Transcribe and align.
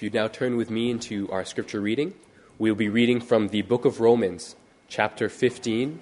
If 0.00 0.04
you 0.04 0.08
now 0.18 0.28
turn 0.28 0.56
with 0.56 0.70
me 0.70 0.90
into 0.90 1.30
our 1.30 1.44
scripture 1.44 1.78
reading, 1.78 2.14
we'll 2.58 2.74
be 2.74 2.88
reading 2.88 3.20
from 3.20 3.48
the 3.48 3.60
book 3.60 3.84
of 3.84 4.00
Romans, 4.00 4.56
chapter 4.88 5.28
15, 5.28 6.00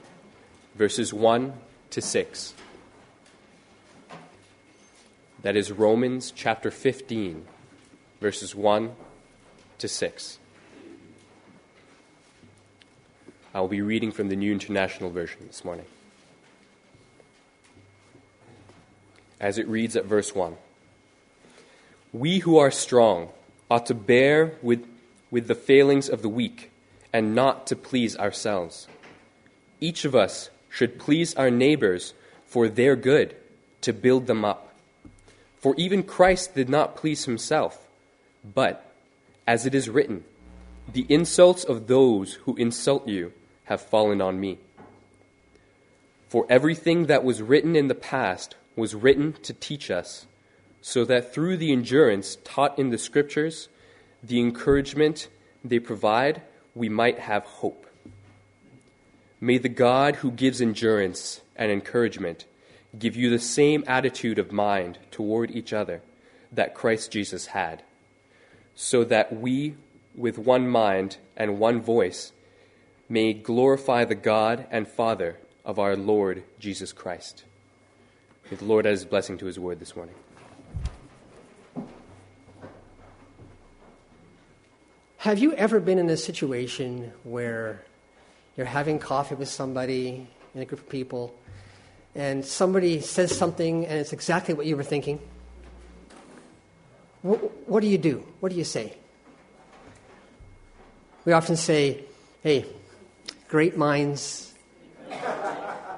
verses 0.76 1.12
1 1.12 1.52
to 1.90 2.00
6. 2.00 2.54
That 5.42 5.56
is 5.56 5.72
Romans 5.72 6.30
chapter 6.30 6.70
15, 6.70 7.44
verses 8.20 8.54
1 8.54 8.92
to 9.78 9.88
6. 9.88 10.38
I 13.52 13.60
will 13.60 13.66
be 13.66 13.82
reading 13.82 14.12
from 14.12 14.28
the 14.28 14.36
New 14.36 14.52
International 14.52 15.10
Version 15.10 15.40
this 15.48 15.64
morning. 15.64 15.86
As 19.40 19.58
it 19.58 19.66
reads 19.66 19.96
at 19.96 20.04
verse 20.04 20.36
1 20.36 20.56
We 22.12 22.38
who 22.38 22.58
are 22.58 22.70
strong 22.70 23.30
ought 23.70 23.86
to 23.86 23.94
bear 23.94 24.54
with, 24.62 24.86
with 25.30 25.46
the 25.46 25.54
failings 25.54 26.08
of 26.08 26.22
the 26.22 26.28
weak 26.28 26.70
and 27.12 27.34
not 27.34 27.66
to 27.66 27.76
please 27.76 28.16
ourselves. 28.16 28.86
Each 29.80 30.04
of 30.04 30.14
us 30.14 30.50
should 30.68 30.98
please 30.98 31.34
our 31.34 31.50
neighbors 31.50 32.14
for 32.46 32.68
their 32.68 32.96
good, 32.96 33.36
to 33.82 33.92
build 33.92 34.26
them 34.26 34.44
up. 34.44 34.74
For 35.58 35.74
even 35.76 36.02
Christ 36.02 36.54
did 36.54 36.68
not 36.68 36.96
please 36.96 37.24
himself, 37.24 37.86
but, 38.54 38.92
as 39.46 39.66
it 39.66 39.74
is 39.74 39.88
written, 39.88 40.24
the 40.92 41.06
insults 41.08 41.64
of 41.64 41.86
those 41.86 42.34
who 42.34 42.56
insult 42.56 43.06
you 43.06 43.32
have 43.64 43.80
fallen 43.80 44.20
on 44.20 44.40
me. 44.40 44.58
For 46.28 46.46
everything 46.48 47.06
that 47.06 47.24
was 47.24 47.42
written 47.42 47.76
in 47.76 47.88
the 47.88 47.94
past 47.94 48.54
was 48.76 48.94
written 48.94 49.34
to 49.42 49.52
teach 49.52 49.90
us, 49.90 50.26
so 50.80 51.04
that 51.04 51.32
through 51.32 51.56
the 51.56 51.72
endurance 51.72 52.38
taught 52.44 52.78
in 52.78 52.90
the 52.90 52.98
Scriptures, 52.98 53.68
the 54.22 54.40
encouragement 54.40 55.28
they 55.64 55.78
provide, 55.78 56.42
we 56.74 56.88
might 56.88 57.18
have 57.18 57.44
hope. 57.44 57.86
May 59.40 59.58
the 59.58 59.68
God 59.68 60.16
who 60.16 60.30
gives 60.30 60.60
endurance 60.60 61.40
and 61.56 61.70
encouragement 61.70 62.44
give 62.98 63.16
you 63.16 63.30
the 63.30 63.38
same 63.38 63.84
attitude 63.86 64.38
of 64.38 64.52
mind 64.52 64.98
toward 65.10 65.50
each 65.50 65.72
other 65.72 66.00
that 66.50 66.74
Christ 66.74 67.12
Jesus 67.12 67.46
had, 67.46 67.82
so 68.74 69.04
that 69.04 69.32
we, 69.32 69.74
with 70.14 70.38
one 70.38 70.68
mind 70.68 71.18
and 71.36 71.58
one 71.58 71.80
voice, 71.80 72.32
may 73.08 73.32
glorify 73.32 74.04
the 74.04 74.14
God 74.14 74.66
and 74.70 74.88
Father 74.88 75.36
of 75.64 75.78
our 75.78 75.96
Lord 75.96 76.42
Jesus 76.58 76.92
Christ. 76.92 77.44
May 78.50 78.56
the 78.56 78.64
Lord 78.64 78.86
add 78.86 78.92
his 78.92 79.04
blessing 79.04 79.36
to 79.38 79.46
his 79.46 79.58
word 79.58 79.78
this 79.78 79.94
morning. 79.94 80.14
Have 85.22 85.40
you 85.40 85.52
ever 85.54 85.80
been 85.80 85.98
in 85.98 86.08
a 86.10 86.16
situation 86.16 87.12
where 87.24 87.82
you're 88.56 88.66
having 88.66 89.00
coffee 89.00 89.34
with 89.34 89.48
somebody 89.48 90.28
in 90.54 90.62
a 90.62 90.64
group 90.64 90.80
of 90.80 90.88
people 90.88 91.34
and 92.14 92.44
somebody 92.44 93.00
says 93.00 93.36
something 93.36 93.84
and 93.84 93.98
it's 93.98 94.12
exactly 94.12 94.54
what 94.54 94.64
you 94.66 94.76
were 94.76 94.84
thinking? 94.84 95.18
What, 97.22 97.68
what 97.68 97.80
do 97.80 97.88
you 97.88 97.98
do? 97.98 98.24
What 98.38 98.52
do 98.52 98.58
you 98.58 98.62
say? 98.62 98.96
We 101.24 101.32
often 101.32 101.56
say, 101.56 102.04
hey, 102.44 102.64
great 103.48 103.76
minds 103.76 104.54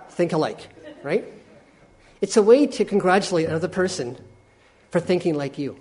think 0.08 0.32
alike, 0.32 0.66
right? 1.02 1.26
It's 2.22 2.38
a 2.38 2.42
way 2.42 2.66
to 2.68 2.86
congratulate 2.86 3.50
another 3.50 3.68
person 3.68 4.16
for 4.90 4.98
thinking 4.98 5.34
like 5.34 5.58
you. 5.58 5.76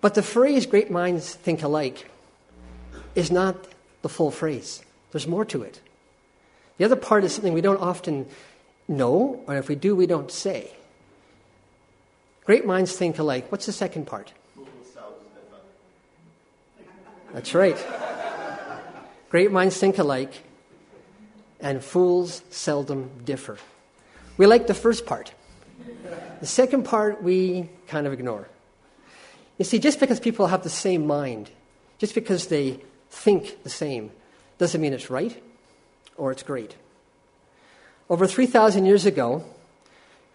But 0.00 0.14
the 0.14 0.22
phrase 0.22 0.66
great 0.66 0.90
minds 0.90 1.34
think 1.34 1.62
alike 1.62 2.10
is 3.14 3.30
not 3.30 3.56
the 4.02 4.08
full 4.08 4.30
phrase, 4.30 4.82
there's 5.12 5.26
more 5.26 5.44
to 5.46 5.62
it. 5.62 5.80
The 6.78 6.84
other 6.86 6.96
part 6.96 7.24
is 7.24 7.34
something 7.34 7.52
we 7.52 7.60
don't 7.60 7.80
often 7.80 8.26
know, 8.88 9.42
or 9.46 9.56
if 9.56 9.68
we 9.68 9.74
do, 9.74 9.94
we 9.94 10.06
don't 10.06 10.30
say. 10.30 10.70
Great 12.44 12.64
minds 12.64 12.96
think 12.96 13.18
alike. 13.18 13.52
What's 13.52 13.66
the 13.66 13.72
second 13.72 14.06
part? 14.06 14.32
That's 17.32 17.54
right. 17.54 17.76
Great 19.28 19.52
minds 19.52 19.76
think 19.76 19.98
alike, 19.98 20.32
and 21.60 21.84
fools 21.84 22.42
seldom 22.50 23.10
differ. 23.24 23.58
We 24.36 24.46
like 24.46 24.66
the 24.66 24.74
first 24.74 25.06
part. 25.06 25.32
The 26.40 26.46
second 26.46 26.84
part 26.84 27.22
we 27.22 27.68
kind 27.86 28.06
of 28.06 28.12
ignore. 28.12 28.48
You 29.60 29.64
see, 29.64 29.78
just 29.78 30.00
because 30.00 30.18
people 30.20 30.46
have 30.46 30.62
the 30.62 30.70
same 30.70 31.06
mind, 31.06 31.50
just 31.98 32.14
because 32.14 32.46
they 32.46 32.80
think 33.10 33.62
the 33.62 33.68
same, 33.68 34.10
doesn't 34.56 34.80
mean 34.80 34.94
it's 34.94 35.10
right 35.10 35.38
or 36.16 36.32
it's 36.32 36.42
great. 36.42 36.76
Over 38.08 38.26
3,000 38.26 38.86
years 38.86 39.04
ago, 39.04 39.44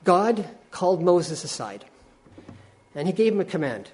God 0.04 0.48
called 0.70 1.02
Moses 1.02 1.44
aside 1.44 1.86
and 2.94 3.08
he 3.08 3.14
gave 3.14 3.34
him 3.34 3.40
a 3.40 3.46
command. 3.46 3.90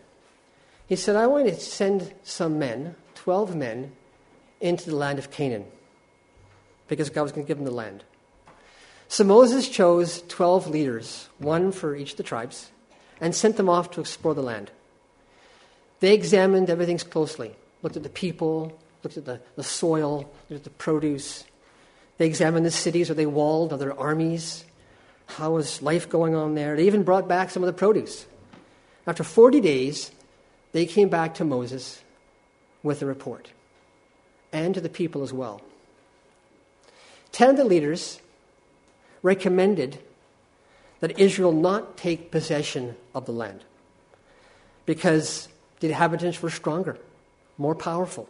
He 0.85 0.97
said, 0.97 1.15
I 1.15 1.27
want 1.27 1.47
to 1.47 1.57
send 1.57 2.13
some 2.23 2.59
men, 2.59 2.97
12 3.15 3.55
men, 3.55 3.93
into 4.59 4.89
the 4.89 4.97
land 4.97 5.17
of 5.17 5.31
Canaan 5.31 5.63
because 6.89 7.09
God 7.09 7.23
was 7.23 7.31
going 7.31 7.45
to 7.45 7.47
give 7.47 7.57
them 7.57 7.65
the 7.65 7.71
land. 7.71 8.03
So 9.07 9.23
Moses 9.23 9.69
chose 9.69 10.23
12 10.27 10.67
leaders, 10.67 11.29
one 11.37 11.71
for 11.71 11.95
each 11.95 12.11
of 12.11 12.17
the 12.17 12.23
tribes, 12.23 12.69
and 13.21 13.33
sent 13.33 13.55
them 13.55 13.69
off 13.69 13.91
to 13.91 14.01
explore 14.01 14.35
the 14.35 14.43
land. 14.43 14.71
They 16.01 16.13
examined 16.13 16.69
everything 16.69 16.97
closely, 16.97 17.55
looked 17.83 17.95
at 17.95 18.03
the 18.03 18.09
people, 18.09 18.77
looked 19.03 19.17
at 19.17 19.25
the, 19.25 19.39
the 19.55 19.63
soil, 19.63 20.29
looked 20.49 20.61
at 20.61 20.63
the 20.63 20.71
produce. 20.71 21.45
They 22.17 22.25
examined 22.25 22.65
the 22.65 22.71
cities. 22.71 23.09
Are 23.09 23.13
they 23.13 23.27
walled? 23.27 23.71
Are 23.71 23.77
there 23.77 23.97
armies? 23.97 24.65
How 25.27 25.57
is 25.57 25.81
life 25.81 26.09
going 26.09 26.35
on 26.35 26.55
there? 26.55 26.75
They 26.75 26.87
even 26.87 27.03
brought 27.03 27.27
back 27.27 27.51
some 27.51 27.63
of 27.63 27.67
the 27.67 27.73
produce. 27.73 28.25
After 29.05 29.23
40 29.23 29.61
days, 29.61 30.11
they 30.71 30.85
came 30.85 31.07
back 31.07 31.35
to 31.35 31.45
Moses 31.45 32.01
with 32.83 33.01
a 33.01 33.05
report 33.05 33.51
and 34.51 34.73
to 34.73 34.81
the 34.81 34.89
people 34.89 35.21
as 35.21 35.31
well. 35.31 35.61
Ten 37.31 37.51
of 37.51 37.57
the 37.57 37.63
leaders 37.63 38.19
recommended 39.21 39.99
that 40.99 41.19
Israel 41.19 41.51
not 41.51 41.95
take 41.95 42.31
possession 42.31 42.95
of 43.13 43.25
the 43.25 43.31
land 43.31 43.63
because 44.85 45.47
the 45.81 45.87
inhabitants 45.87 46.41
were 46.41 46.49
stronger, 46.49 46.97
more 47.57 47.75
powerful. 47.75 48.29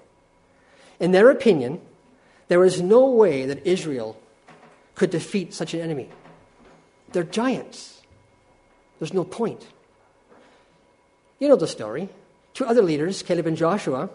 In 1.00 1.12
their 1.12 1.30
opinion, 1.30 1.80
there 2.48 2.60
was 2.60 2.82
no 2.82 3.06
way 3.06 3.46
that 3.46 3.68
Israel 3.68 4.20
could 4.96 5.12
defeat 5.12 5.54
such 5.54 5.74
an 5.74 5.82
enemy. 5.82 6.10
They're 7.12 7.24
giants. 7.24 8.02
There's 9.00 9.14
no 9.14 9.24
point. 9.24 9.68
You 11.40 11.50
know 11.50 11.56
the 11.56 11.68
story. 11.68 12.10
Two 12.54 12.66
other 12.66 12.82
leaders, 12.82 13.24
Caleb 13.24 13.48
and 13.48 13.58
Joshua, 13.58 14.10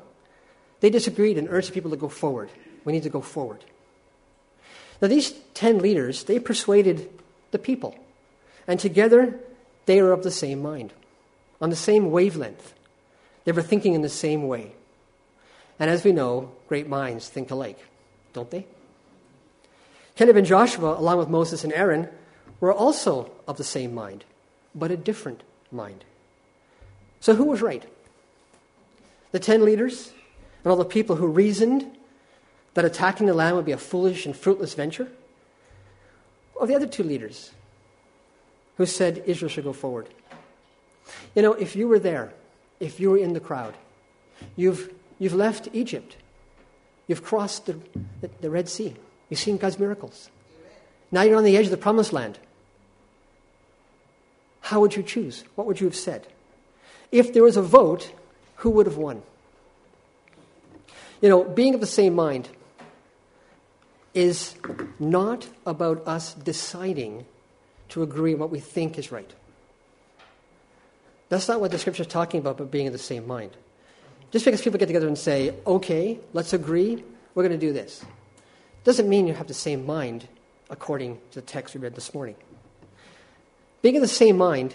they 0.80 0.90
disagreed 0.90 1.38
and 1.38 1.48
urged 1.50 1.68
the 1.68 1.72
people 1.72 1.90
to 1.90 1.96
go 1.96 2.08
forward. 2.08 2.50
We 2.84 2.92
need 2.92 3.02
to 3.02 3.10
go 3.10 3.20
forward. 3.20 3.64
Now, 5.02 5.08
these 5.08 5.32
ten 5.52 5.78
leaders, 5.78 6.24
they 6.24 6.38
persuaded 6.38 7.10
the 7.50 7.58
people. 7.58 7.96
And 8.66 8.80
together, 8.80 9.38
they 9.84 10.00
were 10.00 10.12
of 10.12 10.22
the 10.22 10.30
same 10.30 10.62
mind, 10.62 10.92
on 11.60 11.70
the 11.70 11.76
same 11.76 12.10
wavelength. 12.10 12.72
They 13.46 13.52
were 13.52 13.62
thinking 13.62 13.94
in 13.94 14.02
the 14.02 14.10
same 14.10 14.46
way. 14.46 14.72
And 15.78 15.88
as 15.88 16.04
we 16.04 16.12
know, 16.12 16.52
great 16.68 16.88
minds 16.88 17.28
think 17.28 17.50
alike, 17.50 17.78
don't 18.32 18.50
they? 18.50 18.66
Caleb 20.16 20.36
and 20.36 20.46
Joshua, 20.46 20.98
along 20.98 21.18
with 21.18 21.28
Moses 21.28 21.62
and 21.62 21.72
Aaron, 21.72 22.08
were 22.60 22.72
also 22.72 23.30
of 23.46 23.56
the 23.56 23.64
same 23.64 23.94
mind, 23.94 24.24
but 24.74 24.90
a 24.90 24.96
different 24.96 25.42
mind. 25.70 26.04
So 27.20 27.34
who 27.34 27.44
was 27.44 27.62
right? 27.62 27.84
The 29.30 29.38
ten 29.38 29.64
leaders 29.64 30.12
and 30.64 30.70
all 30.70 30.76
the 30.76 30.84
people 30.84 31.16
who 31.16 31.28
reasoned 31.28 31.96
that 32.74 32.84
attacking 32.84 33.26
the 33.26 33.34
land 33.34 33.56
would 33.56 33.64
be 33.64 33.72
a 33.72 33.78
foolish 33.78 34.26
and 34.26 34.36
fruitless 34.36 34.74
venture? 34.74 35.08
Or 36.54 36.66
the 36.66 36.74
other 36.74 36.86
two 36.86 37.04
leaders 37.04 37.52
who 38.76 38.86
said 38.86 39.22
Israel 39.26 39.48
should 39.48 39.64
go 39.64 39.72
forward? 39.72 40.08
You 41.34 41.42
know, 41.42 41.52
if 41.52 41.76
you 41.76 41.86
were 41.86 41.98
there, 41.98 42.34
if 42.80 43.00
you 43.00 43.10
were 43.10 43.18
in 43.18 43.32
the 43.32 43.40
crowd, 43.40 43.74
you've, 44.56 44.92
you've 45.18 45.34
left 45.34 45.68
Egypt, 45.72 46.16
you've 47.06 47.22
crossed 47.24 47.66
the, 47.66 47.78
the, 48.20 48.30
the 48.40 48.50
Red 48.50 48.68
Sea, 48.68 48.94
you've 49.28 49.40
seen 49.40 49.56
God's 49.56 49.78
miracles. 49.78 50.30
Now 51.10 51.22
you're 51.22 51.36
on 51.36 51.44
the 51.44 51.56
edge 51.56 51.66
of 51.66 51.70
the 51.70 51.76
promised 51.76 52.12
land. 52.12 52.38
How 54.60 54.80
would 54.80 54.96
you 54.96 55.02
choose? 55.02 55.44
What 55.54 55.66
would 55.66 55.80
you 55.80 55.86
have 55.86 55.94
said? 55.94 56.26
If 57.12 57.32
there 57.32 57.44
was 57.44 57.56
a 57.56 57.62
vote, 57.62 58.12
who 58.56 58.70
would 58.70 58.86
have 58.86 58.96
won? 58.96 59.22
You 61.22 61.28
know, 61.28 61.44
being 61.44 61.74
of 61.74 61.80
the 61.80 61.86
same 61.86 62.14
mind 62.14 62.48
is 64.12 64.54
not 64.98 65.48
about 65.64 66.06
us 66.06 66.34
deciding 66.34 67.26
to 67.90 68.02
agree 68.02 68.34
on 68.34 68.40
what 68.40 68.50
we 68.50 68.60
think 68.60 68.98
is 68.98 69.12
right. 69.12 69.32
That's 71.28 71.48
not 71.48 71.60
what 71.60 71.70
the 71.70 71.78
scripture 71.78 72.02
is 72.02 72.08
talking 72.08 72.40
about, 72.40 72.58
but 72.58 72.70
being 72.70 72.86
in 72.86 72.92
the 72.92 72.98
same 72.98 73.26
mind. 73.26 73.50
Just 74.30 74.44
because 74.44 74.62
people 74.62 74.78
get 74.78 74.86
together 74.86 75.08
and 75.08 75.18
say, 75.18 75.54
okay, 75.66 76.20
let's 76.32 76.52
agree, 76.52 77.02
we're 77.34 77.42
going 77.42 77.58
to 77.58 77.66
do 77.66 77.72
this, 77.72 78.04
doesn't 78.84 79.08
mean 79.08 79.26
you 79.26 79.34
have 79.34 79.46
the 79.46 79.54
same 79.54 79.84
mind 79.84 80.28
according 80.70 81.18
to 81.30 81.40
the 81.40 81.46
text 81.46 81.74
we 81.74 81.80
read 81.80 81.94
this 81.94 82.14
morning. 82.14 82.36
Being 83.82 83.96
in 83.96 84.02
the 84.02 84.08
same 84.08 84.36
mind 84.36 84.74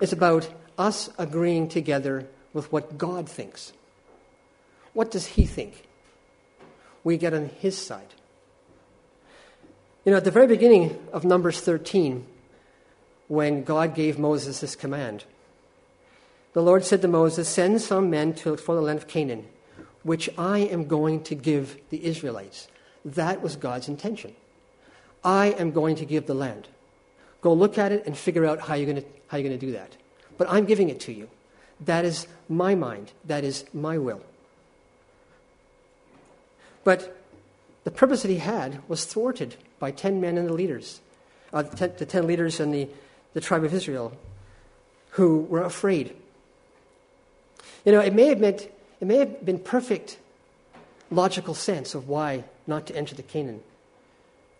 is 0.00 0.12
about 0.12 0.48
us 0.78 1.10
agreeing 1.18 1.68
together 1.68 2.26
with 2.52 2.70
what 2.72 2.98
God 2.98 3.28
thinks. 3.28 3.72
What 4.92 5.10
does 5.10 5.26
He 5.26 5.46
think? 5.46 5.86
We 7.02 7.16
get 7.16 7.34
on 7.34 7.48
His 7.48 7.76
side. 7.76 8.14
You 10.04 10.12
know, 10.12 10.18
at 10.18 10.24
the 10.24 10.30
very 10.30 10.46
beginning 10.46 10.98
of 11.12 11.24
Numbers 11.24 11.60
13, 11.60 12.26
when 13.28 13.64
God 13.64 13.94
gave 13.94 14.18
Moses 14.18 14.60
this 14.60 14.76
command, 14.76 15.24
the 16.54 16.62
Lord 16.62 16.84
said 16.84 17.02
to 17.02 17.08
Moses, 17.08 17.48
Send 17.48 17.82
some 17.82 18.08
men 18.08 18.32
to 18.34 18.56
for 18.56 18.74
the 18.74 18.80
land 18.80 18.98
of 18.98 19.06
Canaan, 19.06 19.46
which 20.02 20.30
I 20.38 20.60
am 20.60 20.86
going 20.86 21.22
to 21.24 21.34
give 21.34 21.78
the 21.90 22.04
Israelites. 22.04 22.68
That 23.04 23.42
was 23.42 23.56
God's 23.56 23.88
intention. 23.88 24.34
I 25.22 25.48
am 25.48 25.72
going 25.72 25.96
to 25.96 26.04
give 26.04 26.26
the 26.26 26.34
land. 26.34 26.68
Go 27.42 27.52
look 27.52 27.76
at 27.76 27.92
it 27.92 28.06
and 28.06 28.16
figure 28.16 28.46
out 28.46 28.60
how 28.60 28.74
you're 28.74 28.90
going 28.90 29.02
to, 29.02 29.08
how 29.28 29.36
you're 29.36 29.48
going 29.48 29.58
to 29.58 29.66
do 29.66 29.72
that. 29.72 29.96
But 30.38 30.48
I'm 30.50 30.64
giving 30.64 30.88
it 30.88 31.00
to 31.00 31.12
you. 31.12 31.28
That 31.80 32.04
is 32.04 32.26
my 32.48 32.74
mind. 32.74 33.12
That 33.24 33.44
is 33.44 33.64
my 33.74 33.98
will. 33.98 34.22
But 36.84 37.16
the 37.84 37.90
purpose 37.90 38.22
that 38.22 38.30
he 38.30 38.38
had 38.38 38.80
was 38.88 39.04
thwarted 39.04 39.56
by 39.78 39.90
10 39.90 40.20
men 40.20 40.38
and 40.38 40.48
the 40.48 40.52
leaders, 40.52 41.00
uh, 41.52 41.62
the, 41.62 41.76
10, 41.76 41.92
the 41.98 42.06
10 42.06 42.26
leaders 42.26 42.60
in 42.60 42.70
the, 42.70 42.88
the 43.32 43.40
tribe 43.40 43.64
of 43.64 43.74
Israel 43.74 44.16
who 45.10 45.40
were 45.40 45.62
afraid. 45.62 46.14
You 47.84 47.92
know, 47.92 48.00
it 48.00 48.14
may 48.14 48.28
have 48.28 48.40
meant, 48.40 48.68
it 49.00 49.06
may 49.06 49.18
have 49.18 49.44
been 49.44 49.58
perfect 49.58 50.18
logical 51.10 51.54
sense 51.54 51.94
of 51.94 52.08
why 52.08 52.44
not 52.66 52.86
to 52.86 52.96
enter 52.96 53.14
the 53.14 53.22
Canaan, 53.22 53.60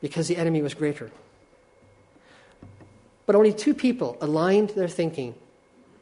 because 0.01 0.29
the 0.29 0.37
enemy 0.37 0.61
was 0.63 0.75
greater. 0.75 1.11
But 3.27 3.35
only 3.35 3.53
two 3.53 3.75
people 3.75 4.19
aligned 4.21 4.71
their 4.71 4.89
thinking 4.89 5.35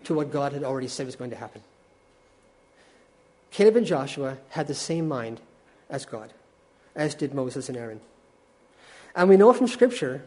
to 0.05 0.15
what 0.15 0.33
God 0.33 0.53
had 0.53 0.65
already 0.65 0.89
said 0.89 1.07
was 1.07 1.15
going 1.15 1.31
to 1.31 1.37
happen. 1.37 1.63
Caleb 3.53 3.77
and 3.77 3.87
Joshua 3.87 4.39
had 4.51 4.67
the 4.67 4.75
same 4.75 5.07
mind 5.07 5.41
as 5.89 6.05
God, 6.05 6.33
as 6.97 7.15
did 7.15 7.35
Moses 7.35 7.69
and 7.69 7.79
Aaron. 7.79 8.01
And 9.15 9.29
we 9.29 9.37
know 9.37 9.53
from 9.53 9.69
Scripture 9.69 10.25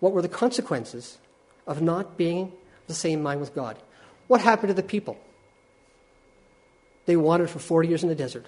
what 0.00 0.12
were 0.12 0.22
the 0.22 0.28
consequences 0.28 1.18
of 1.66 1.80
not 1.80 2.16
being 2.16 2.52
the 2.86 2.94
same 2.94 3.22
mind 3.22 3.40
with 3.40 3.54
God. 3.54 3.78
What 4.26 4.40
happened 4.40 4.68
to 4.68 4.74
the 4.74 4.82
people? 4.82 5.16
They 7.08 7.16
wandered 7.16 7.48
for 7.48 7.58
40 7.58 7.88
years 7.88 8.02
in 8.02 8.10
the 8.10 8.14
desert. 8.14 8.44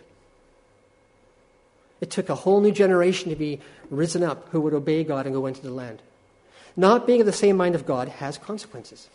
It 2.03 2.11
took 2.11 2.29
a 2.29 2.35
whole 2.35 2.61
new 2.61 2.73
generation 2.73 3.31
to 3.31 3.35
be 3.35 3.59
risen 3.89 4.23
up 4.23 4.51
who 4.51 4.61
would 4.61 4.75
obey 4.75 5.03
God 5.03 5.25
and 5.25 5.35
go 5.35 5.47
into 5.47 5.63
the 5.63 5.71
land. 5.71 6.03
Not 6.77 7.07
being 7.07 7.21
of 7.21 7.27
the 7.27 7.33
same 7.33 7.57
mind 7.57 7.75
of 7.75 7.87
God 7.87 8.09
has 8.09 8.37
consequences. 8.37 9.09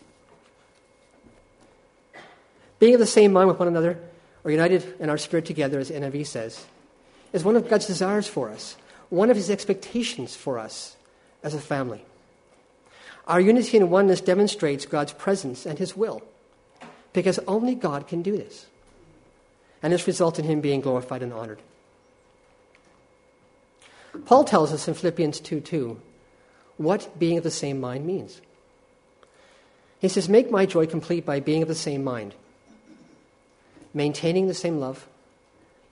Being 2.80 2.94
of 2.94 2.98
the 2.98 3.06
same 3.06 3.32
mind 3.32 3.46
with 3.46 3.60
one 3.60 3.68
another, 3.68 4.00
or 4.42 4.50
united 4.50 4.96
in 4.98 5.10
our 5.10 5.16
spirit 5.16 5.44
together, 5.44 5.78
as 5.78 5.92
NIV 5.92 6.26
says, 6.26 6.66
is 7.32 7.44
one 7.44 7.54
of 7.54 7.68
God's 7.68 7.86
desires 7.86 8.26
for 8.26 8.50
us, 8.50 8.76
one 9.10 9.30
of 9.30 9.36
his 9.36 9.48
expectations 9.48 10.34
for 10.34 10.58
us 10.58 10.96
as 11.44 11.54
a 11.54 11.60
family. 11.60 12.04
Our 13.28 13.40
unity 13.40 13.76
and 13.76 13.92
oneness 13.92 14.20
demonstrates 14.20 14.86
God's 14.86 15.12
presence 15.12 15.66
and 15.66 15.78
his 15.78 15.96
will, 15.96 16.24
because 17.12 17.38
only 17.46 17.76
God 17.76 18.08
can 18.08 18.22
do 18.22 18.36
this. 18.36 18.66
And 19.82 19.92
this 19.92 20.06
results 20.06 20.38
in 20.38 20.44
him 20.44 20.60
being 20.60 20.80
glorified 20.80 21.22
and 21.22 21.32
honored. 21.32 21.60
Paul 24.24 24.44
tells 24.44 24.72
us 24.72 24.88
in 24.88 24.94
Philippians 24.94 25.40
2 25.40 25.60
2 25.60 26.00
what 26.78 27.18
being 27.18 27.38
of 27.38 27.44
the 27.44 27.50
same 27.50 27.80
mind 27.80 28.06
means. 28.06 28.40
He 29.98 30.08
says, 30.08 30.28
Make 30.28 30.50
my 30.50 30.66
joy 30.66 30.86
complete 30.86 31.24
by 31.24 31.40
being 31.40 31.62
of 31.62 31.68
the 31.68 31.74
same 31.74 32.04
mind, 32.04 32.34
maintaining 33.94 34.46
the 34.46 34.54
same 34.54 34.78
love, 34.78 35.06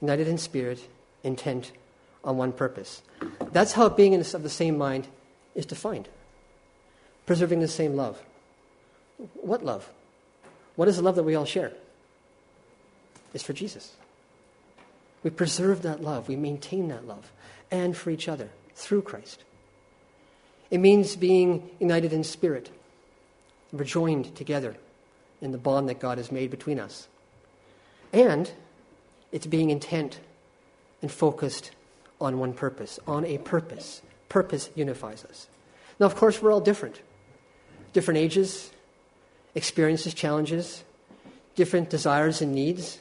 united 0.01 0.29
in 0.29 0.39
spirit, 0.39 0.87
intent 1.23 1.73
on 2.23 2.37
one 2.37 2.53
purpose. 2.53 3.03
That's 3.53 3.73
how 3.73 3.89
being 3.89 4.15
of 4.15 4.43
the 4.43 4.51
same 4.51 4.77
mind 4.77 5.07
is 5.55 5.67
defined. 5.67 6.09
Preserving 7.27 7.61
the 7.61 7.69
same 7.69 7.97
love. 7.97 8.23
What 9.35 9.65
love? 9.65 9.89
What 10.77 10.89
is 10.89 10.97
the 10.97 11.03
love 11.03 11.17
that 11.17 11.23
we 11.23 11.35
all 11.35 11.45
share? 11.45 11.73
It's 13.35 13.45
for 13.45 13.53
Jesus. 13.53 13.93
We 15.23 15.31
preserve 15.31 15.83
that 15.83 16.03
love, 16.03 16.29
we 16.29 16.37
maintain 16.37 16.89
that 16.89 17.07
love, 17.07 17.33
and 17.71 17.97
for 17.97 18.11
each 18.11 18.29
other 18.29 18.51
through 18.75 19.03
Christ. 19.03 19.43
It 20.71 20.79
means 20.79 21.17
being 21.17 21.71
united 21.79 22.13
in 22.13 22.25
spirit. 22.25 22.71
We're 23.73 23.85
joined 23.85 24.35
together 24.37 24.77
in 25.41 25.53
the 25.53 25.59
bond 25.59 25.89
that 25.89 26.01
God 26.01 26.19
has 26.19 26.31
made 26.33 26.51
between 26.51 26.79
us. 26.79 27.09
And 28.13 28.51
it's 29.33 29.47
being 29.47 29.71
intent 29.71 30.21
and 31.03 31.11
focused 31.11 31.73
on 32.21 32.39
one 32.39 32.53
purpose, 32.55 32.99
on 33.07 33.25
a 33.25 33.39
purpose. 33.39 34.01
Purpose 34.29 34.71
unifies 34.75 35.25
us. 35.25 35.49
Now, 35.99 36.07
of 36.07 36.15
course, 36.15 36.41
we're 36.41 36.53
all 36.53 36.61
different. 36.61 37.01
Different 37.93 38.19
ages, 38.19 38.71
experiences, 39.55 40.15
challenges, 40.15 40.85
different 41.55 41.91
desires 41.91 42.41
and 42.41 42.53
needs. 42.53 43.01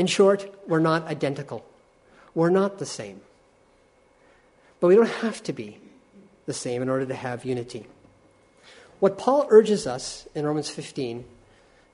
In 0.00 0.06
short, 0.06 0.50
we're 0.66 0.80
not 0.80 1.06
identical. 1.08 1.62
We're 2.34 2.48
not 2.48 2.78
the 2.78 2.86
same. 2.86 3.20
But 4.80 4.86
we 4.86 4.94
don't 4.94 5.10
have 5.20 5.42
to 5.42 5.52
be 5.52 5.78
the 6.46 6.54
same 6.54 6.80
in 6.80 6.88
order 6.88 7.04
to 7.04 7.14
have 7.14 7.44
unity. 7.44 7.84
What 8.98 9.18
Paul 9.18 9.46
urges 9.50 9.86
us 9.86 10.26
in 10.34 10.46
Romans 10.46 10.70
15, 10.70 11.22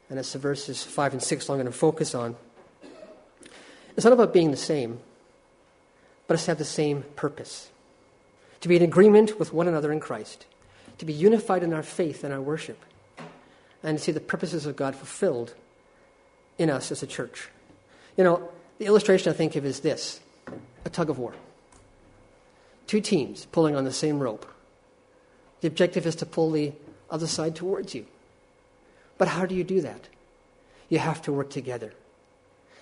and 0.08 0.18
it's 0.20 0.32
the 0.34 0.38
verses 0.38 0.84
5 0.84 1.14
and 1.14 1.22
6 1.22 1.50
I'm 1.50 1.56
going 1.56 1.66
to 1.66 1.72
focus 1.72 2.14
on, 2.14 2.36
it's 3.96 4.04
not 4.04 4.12
about 4.12 4.32
being 4.32 4.52
the 4.52 4.56
same, 4.56 5.00
but 6.28 6.34
it's 6.34 6.44
to 6.44 6.52
have 6.52 6.58
the 6.58 6.64
same 6.64 7.02
purpose. 7.16 7.72
To 8.60 8.68
be 8.68 8.76
in 8.76 8.82
agreement 8.82 9.36
with 9.36 9.52
one 9.52 9.66
another 9.66 9.90
in 9.90 9.98
Christ, 9.98 10.46
to 10.98 11.04
be 11.04 11.12
unified 11.12 11.64
in 11.64 11.72
our 11.72 11.82
faith 11.82 12.22
and 12.22 12.32
our 12.32 12.40
worship, 12.40 12.78
and 13.82 13.98
to 13.98 14.04
see 14.04 14.12
the 14.12 14.20
purposes 14.20 14.64
of 14.64 14.76
God 14.76 14.94
fulfilled 14.94 15.54
in 16.56 16.70
us 16.70 16.92
as 16.92 17.02
a 17.02 17.06
church. 17.08 17.50
You 18.16 18.24
know, 18.24 18.48
the 18.78 18.86
illustration 18.86 19.32
I 19.32 19.36
think 19.36 19.56
of 19.56 19.64
is 19.64 19.80
this 19.80 20.20
a 20.84 20.90
tug 20.90 21.10
of 21.10 21.18
war. 21.18 21.34
Two 22.86 23.00
teams 23.00 23.46
pulling 23.46 23.74
on 23.74 23.84
the 23.84 23.92
same 23.92 24.20
rope. 24.20 24.46
The 25.60 25.68
objective 25.68 26.06
is 26.06 26.16
to 26.16 26.26
pull 26.26 26.50
the 26.50 26.72
other 27.10 27.26
side 27.26 27.56
towards 27.56 27.94
you. 27.94 28.06
But 29.18 29.28
how 29.28 29.46
do 29.46 29.54
you 29.54 29.64
do 29.64 29.80
that? 29.80 30.08
You 30.88 30.98
have 30.98 31.22
to 31.22 31.32
work 31.32 31.50
together. 31.50 31.92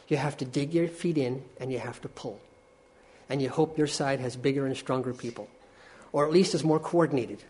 You 0.09 0.17
have 0.19 0.37
to 0.39 0.45
dig 0.45 0.75
your 0.75 0.89
feet 0.89 1.17
in 1.17 1.43
and 1.59 1.73
you 1.73 1.79
have 1.79 2.01
to 2.03 2.09
pull. 2.09 2.41
And 3.29 3.41
you 3.41 3.49
hope 3.49 3.79
your 3.79 3.87
side 3.87 4.21
has 4.21 4.37
bigger 4.37 4.67
and 4.67 4.77
stronger 4.77 5.15
people, 5.15 5.49
or 6.13 6.27
at 6.27 6.33
least 6.33 6.55
is 6.55 6.63
more 6.63 6.79
coordinated. 6.79 7.43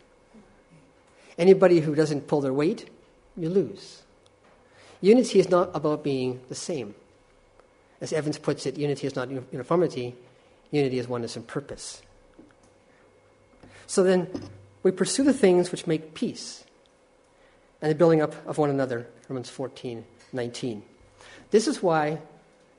Anybody 1.36 1.80
who 1.80 1.96
doesn't 1.96 2.28
pull 2.28 2.40
their 2.40 2.52
weight, 2.52 2.88
you 3.36 3.48
lose. 3.48 4.02
Unity 5.00 5.40
is 5.40 5.50
not 5.50 5.70
about 5.74 6.04
being 6.04 6.40
the 6.48 6.54
same. 6.54 6.94
As 8.04 8.12
Evans 8.12 8.36
puts 8.36 8.66
it, 8.66 8.76
unity 8.76 9.06
is 9.06 9.16
not 9.16 9.30
uniformity, 9.30 10.14
unity 10.70 10.98
is 10.98 11.08
oneness 11.08 11.36
and 11.36 11.46
purpose. 11.46 12.02
So 13.86 14.04
then, 14.04 14.28
we 14.82 14.90
pursue 14.90 15.24
the 15.24 15.32
things 15.32 15.72
which 15.72 15.86
make 15.86 16.12
peace 16.12 16.64
and 17.80 17.90
the 17.90 17.94
building 17.94 18.20
up 18.20 18.34
of 18.46 18.58
one 18.58 18.68
another, 18.68 19.06
Romans 19.26 19.48
14, 19.48 20.04
19. 20.34 20.82
This 21.50 21.66
is 21.66 21.82
why, 21.82 22.18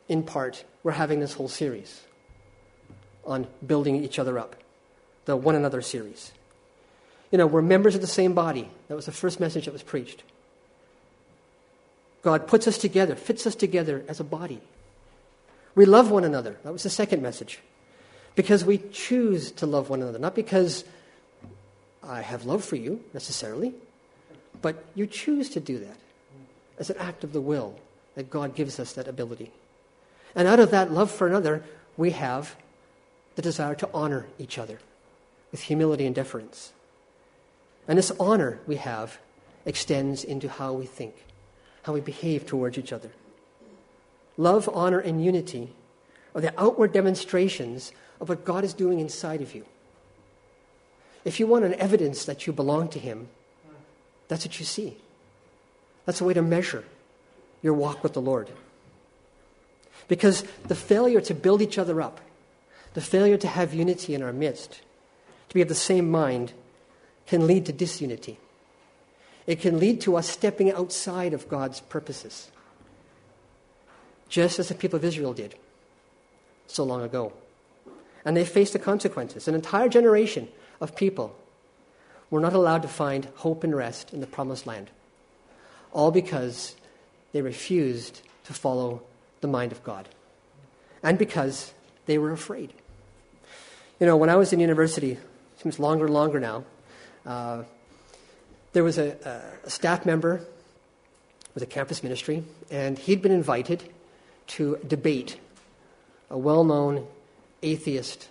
in 0.07 0.21
part, 0.21 0.63
we're 0.83 0.91
having 0.91 1.21
this 1.21 1.33
whole 1.33 1.47
series 1.47 2.03
on 3.25 3.47
building 3.65 4.03
each 4.03 4.19
other 4.19 4.37
up, 4.37 4.55
the 5.25 5.35
one 5.35 5.55
another 5.55 5.81
series. 5.81 6.33
You 7.31 7.39
know, 7.39 7.47
we're 7.47 7.63
members 7.63 7.95
of 7.95 8.01
the 8.01 8.05
same 8.05 8.35
body. 8.35 8.69
That 8.89 8.95
was 8.95 9.07
the 9.07 9.11
first 9.11 9.39
message 9.39 9.65
that 9.65 9.73
was 9.73 9.81
preached. 9.81 10.21
God 12.21 12.45
puts 12.45 12.67
us 12.67 12.77
together, 12.77 13.15
fits 13.15 13.47
us 13.47 13.55
together 13.55 14.05
as 14.07 14.19
a 14.19 14.23
body. 14.23 14.61
We 15.75 15.85
love 15.85 16.09
one 16.09 16.23
another. 16.23 16.57
That 16.63 16.71
was 16.73 16.83
the 16.83 16.89
second 16.89 17.21
message. 17.21 17.59
Because 18.35 18.65
we 18.65 18.77
choose 18.91 19.51
to 19.53 19.65
love 19.65 19.89
one 19.89 20.01
another, 20.01 20.19
not 20.19 20.35
because 20.35 20.83
I 22.03 22.21
have 22.21 22.45
love 22.45 22.63
for 22.63 22.75
you 22.75 23.03
necessarily, 23.13 23.73
but 24.61 24.83
you 24.93 25.07
choose 25.07 25.49
to 25.51 25.59
do 25.59 25.79
that 25.79 25.97
as 26.77 26.89
an 26.89 26.97
act 26.97 27.23
of 27.23 27.33
the 27.33 27.41
will 27.41 27.79
that 28.15 28.29
God 28.29 28.55
gives 28.55 28.79
us 28.79 28.93
that 28.93 29.07
ability. 29.07 29.51
And 30.35 30.47
out 30.47 30.59
of 30.59 30.71
that 30.71 30.91
love 30.91 31.11
for 31.11 31.27
another, 31.27 31.63
we 31.95 32.11
have 32.11 32.55
the 33.35 33.41
desire 33.41 33.75
to 33.75 33.89
honor 33.93 34.27
each 34.37 34.57
other 34.57 34.79
with 35.51 35.61
humility 35.61 36.05
and 36.05 36.15
deference. 36.15 36.73
And 37.87 37.97
this 37.97 38.11
honor 38.19 38.59
we 38.67 38.75
have 38.77 39.19
extends 39.65 40.23
into 40.23 40.49
how 40.49 40.73
we 40.73 40.85
think 40.85 41.15
how 41.85 41.93
we 41.93 42.01
behave 42.01 42.47
towards 42.47 42.79
each 42.79 42.91
other. 42.91 43.11
Love, 44.37 44.69
honor, 44.73 44.99
and 44.99 45.23
unity 45.23 45.73
are 46.33 46.41
the 46.41 46.53
outward 46.59 46.91
demonstrations 46.91 47.91
of 48.19 48.29
what 48.29 48.45
God 48.45 48.63
is 48.63 48.73
doing 48.73 48.99
inside 48.99 49.41
of 49.41 49.55
you. 49.55 49.65
If 51.23 51.39
you 51.39 51.47
want 51.47 51.65
an 51.65 51.73
evidence 51.75 52.25
that 52.25 52.45
you 52.45 52.53
belong 52.53 52.89
to 52.89 52.99
Him, 52.99 53.29
that's 54.27 54.45
what 54.45 54.59
you 54.59 54.65
see. 54.65 54.97
That's 56.05 56.21
a 56.21 56.25
way 56.25 56.33
to 56.33 56.41
measure 56.41 56.83
your 57.61 57.73
walk 57.73 58.03
with 58.03 58.13
the 58.13 58.21
Lord. 58.21 58.49
Because 60.07 60.43
the 60.67 60.75
failure 60.75 61.21
to 61.21 61.33
build 61.33 61.61
each 61.61 61.77
other 61.77 62.01
up, 62.01 62.21
the 62.93 63.01
failure 63.01 63.37
to 63.37 63.47
have 63.47 63.73
unity 63.73 64.13
in 64.13 64.21
our 64.21 64.33
midst, 64.33 64.81
to 65.49 65.53
be 65.53 65.61
of 65.61 65.67
the 65.67 65.75
same 65.75 66.09
mind, 66.09 66.53
can 67.25 67.47
lead 67.47 67.65
to 67.65 67.73
disunity. 67.73 68.37
It 69.47 69.59
can 69.59 69.79
lead 69.79 70.01
to 70.01 70.15
us 70.15 70.29
stepping 70.29 70.71
outside 70.71 71.33
of 71.33 71.49
God's 71.49 71.81
purposes, 71.81 72.51
just 74.29 74.59
as 74.59 74.67
the 74.69 74.75
people 74.75 74.97
of 74.97 75.05
Israel 75.05 75.33
did 75.33 75.55
so 76.67 76.83
long 76.83 77.01
ago. 77.01 77.33
And 78.23 78.35
they 78.35 78.45
faced 78.45 78.73
the 78.73 78.79
consequences. 78.79 79.47
An 79.47 79.55
entire 79.55 79.87
generation 79.87 80.47
of 80.81 80.95
people 80.95 81.35
were 82.29 82.39
not 82.39 82.53
allowed 82.53 82.81
to 82.81 82.87
find 82.87 83.25
hope 83.35 83.63
and 83.63 83.75
rest 83.75 84.13
in 84.13 84.19
the 84.19 84.27
promised 84.27 84.65
land, 84.65 84.89
all 85.91 86.11
because 86.11 86.75
they 87.31 87.41
refused 87.41 88.21
to 88.45 88.53
follow 88.53 89.01
the 89.41 89.47
mind 89.47 89.71
of 89.71 89.83
God, 89.83 90.09
and 91.03 91.17
because 91.17 91.73
they 92.07 92.17
were 92.17 92.31
afraid. 92.31 92.73
You 93.99 94.07
know, 94.07 94.17
when 94.17 94.29
I 94.29 94.35
was 94.35 94.51
in 94.53 94.59
university, 94.59 95.17
seems 95.61 95.79
longer 95.79 96.05
and 96.05 96.13
longer 96.13 96.39
now, 96.39 96.63
uh, 97.25 97.63
there 98.73 98.83
was 98.83 98.97
a, 98.97 99.51
a 99.63 99.69
staff 99.69 100.05
member 100.05 100.41
with 101.53 101.63
a 101.63 101.65
campus 101.65 102.03
ministry, 102.03 102.43
and 102.69 102.97
he'd 102.97 103.21
been 103.21 103.31
invited 103.31 103.83
to 104.47 104.77
debate 104.87 105.37
a 106.29 106.37
well 106.37 106.63
known 106.63 107.07
atheist 107.61 108.29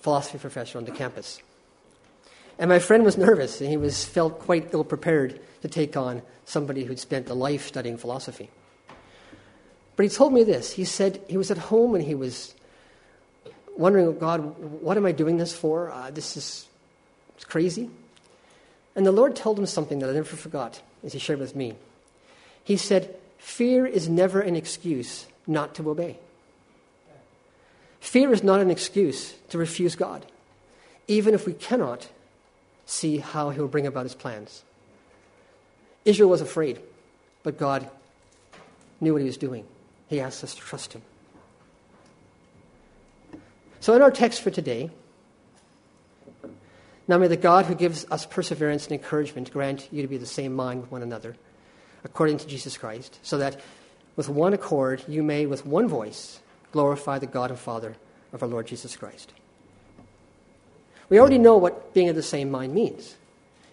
philosophy 0.00 0.38
professor 0.38 0.78
on 0.78 0.84
the 0.84 0.90
campus. 0.90 1.40
And 2.58 2.68
my 2.68 2.78
friend 2.78 3.04
was 3.04 3.18
nervous, 3.18 3.60
and 3.60 3.68
he 3.68 3.76
was, 3.76 4.04
felt 4.04 4.38
quite 4.38 4.72
ill 4.72 4.84
prepared 4.84 5.40
to 5.62 5.68
take 5.68 5.96
on 5.96 6.22
somebody 6.44 6.84
who'd 6.84 6.98
spent 6.98 7.28
a 7.28 7.34
life 7.34 7.66
studying 7.66 7.98
philosophy. 7.98 8.48
But 9.96 10.04
he 10.04 10.08
told 10.08 10.32
me 10.32 10.44
this. 10.44 10.72
He 10.72 10.84
said 10.84 11.22
he 11.28 11.36
was 11.36 11.50
at 11.50 11.58
home 11.58 11.94
and 11.94 12.04
he 12.04 12.14
was 12.14 12.54
wondering, 13.76 14.18
God, 14.18 14.40
what 14.80 14.96
am 14.96 15.06
I 15.06 15.12
doing 15.12 15.38
this 15.38 15.54
for? 15.54 15.90
Uh, 15.90 16.10
this 16.10 16.36
is 16.36 16.68
crazy. 17.44 17.90
And 18.94 19.04
the 19.04 19.12
Lord 19.12 19.36
told 19.36 19.58
him 19.58 19.66
something 19.66 19.98
that 19.98 20.08
I 20.08 20.12
never 20.12 20.36
forgot, 20.36 20.80
as 21.04 21.12
he 21.12 21.18
shared 21.18 21.38
with 21.38 21.56
me. 21.56 21.74
He 22.64 22.76
said, 22.76 23.14
Fear 23.38 23.86
is 23.86 24.08
never 24.08 24.40
an 24.40 24.56
excuse 24.56 25.26
not 25.46 25.74
to 25.76 25.88
obey. 25.90 26.18
Fear 28.00 28.32
is 28.32 28.42
not 28.42 28.60
an 28.60 28.70
excuse 28.70 29.34
to 29.50 29.58
refuse 29.58 29.96
God, 29.96 30.24
even 31.08 31.34
if 31.34 31.46
we 31.46 31.52
cannot 31.52 32.08
see 32.84 33.18
how 33.18 33.50
he 33.50 33.60
will 33.60 33.68
bring 33.68 33.86
about 33.86 34.04
his 34.04 34.14
plans. 34.14 34.62
Israel 36.04 36.30
was 36.30 36.40
afraid, 36.40 36.80
but 37.42 37.58
God 37.58 37.88
knew 39.00 39.12
what 39.12 39.20
he 39.20 39.26
was 39.26 39.36
doing. 39.36 39.64
He 40.08 40.20
asked 40.20 40.44
us 40.44 40.54
to 40.54 40.60
trust 40.60 40.92
him. 40.92 41.02
So, 43.80 43.94
in 43.94 44.02
our 44.02 44.10
text 44.10 44.40
for 44.40 44.50
today, 44.50 44.90
now 47.08 47.18
may 47.18 47.28
the 47.28 47.36
God 47.36 47.66
who 47.66 47.74
gives 47.74 48.04
us 48.10 48.26
perseverance 48.26 48.84
and 48.84 48.92
encouragement 48.92 49.52
grant 49.52 49.88
you 49.92 50.02
to 50.02 50.08
be 50.08 50.16
the 50.16 50.26
same 50.26 50.54
mind 50.54 50.80
with 50.80 50.90
one 50.90 51.02
another, 51.02 51.36
according 52.04 52.38
to 52.38 52.46
Jesus 52.46 52.76
Christ, 52.76 53.18
so 53.22 53.38
that 53.38 53.60
with 54.16 54.28
one 54.28 54.54
accord 54.54 55.04
you 55.06 55.22
may, 55.22 55.46
with 55.46 55.66
one 55.66 55.86
voice, 55.86 56.40
glorify 56.72 57.18
the 57.18 57.26
God 57.26 57.50
and 57.50 57.58
Father 57.58 57.94
of 58.32 58.42
our 58.42 58.48
Lord 58.48 58.66
Jesus 58.66 58.96
Christ. 58.96 59.32
We 61.08 61.20
already 61.20 61.38
know 61.38 61.56
what 61.56 61.94
being 61.94 62.08
of 62.08 62.16
the 62.16 62.22
same 62.22 62.50
mind 62.50 62.74
means. 62.74 63.14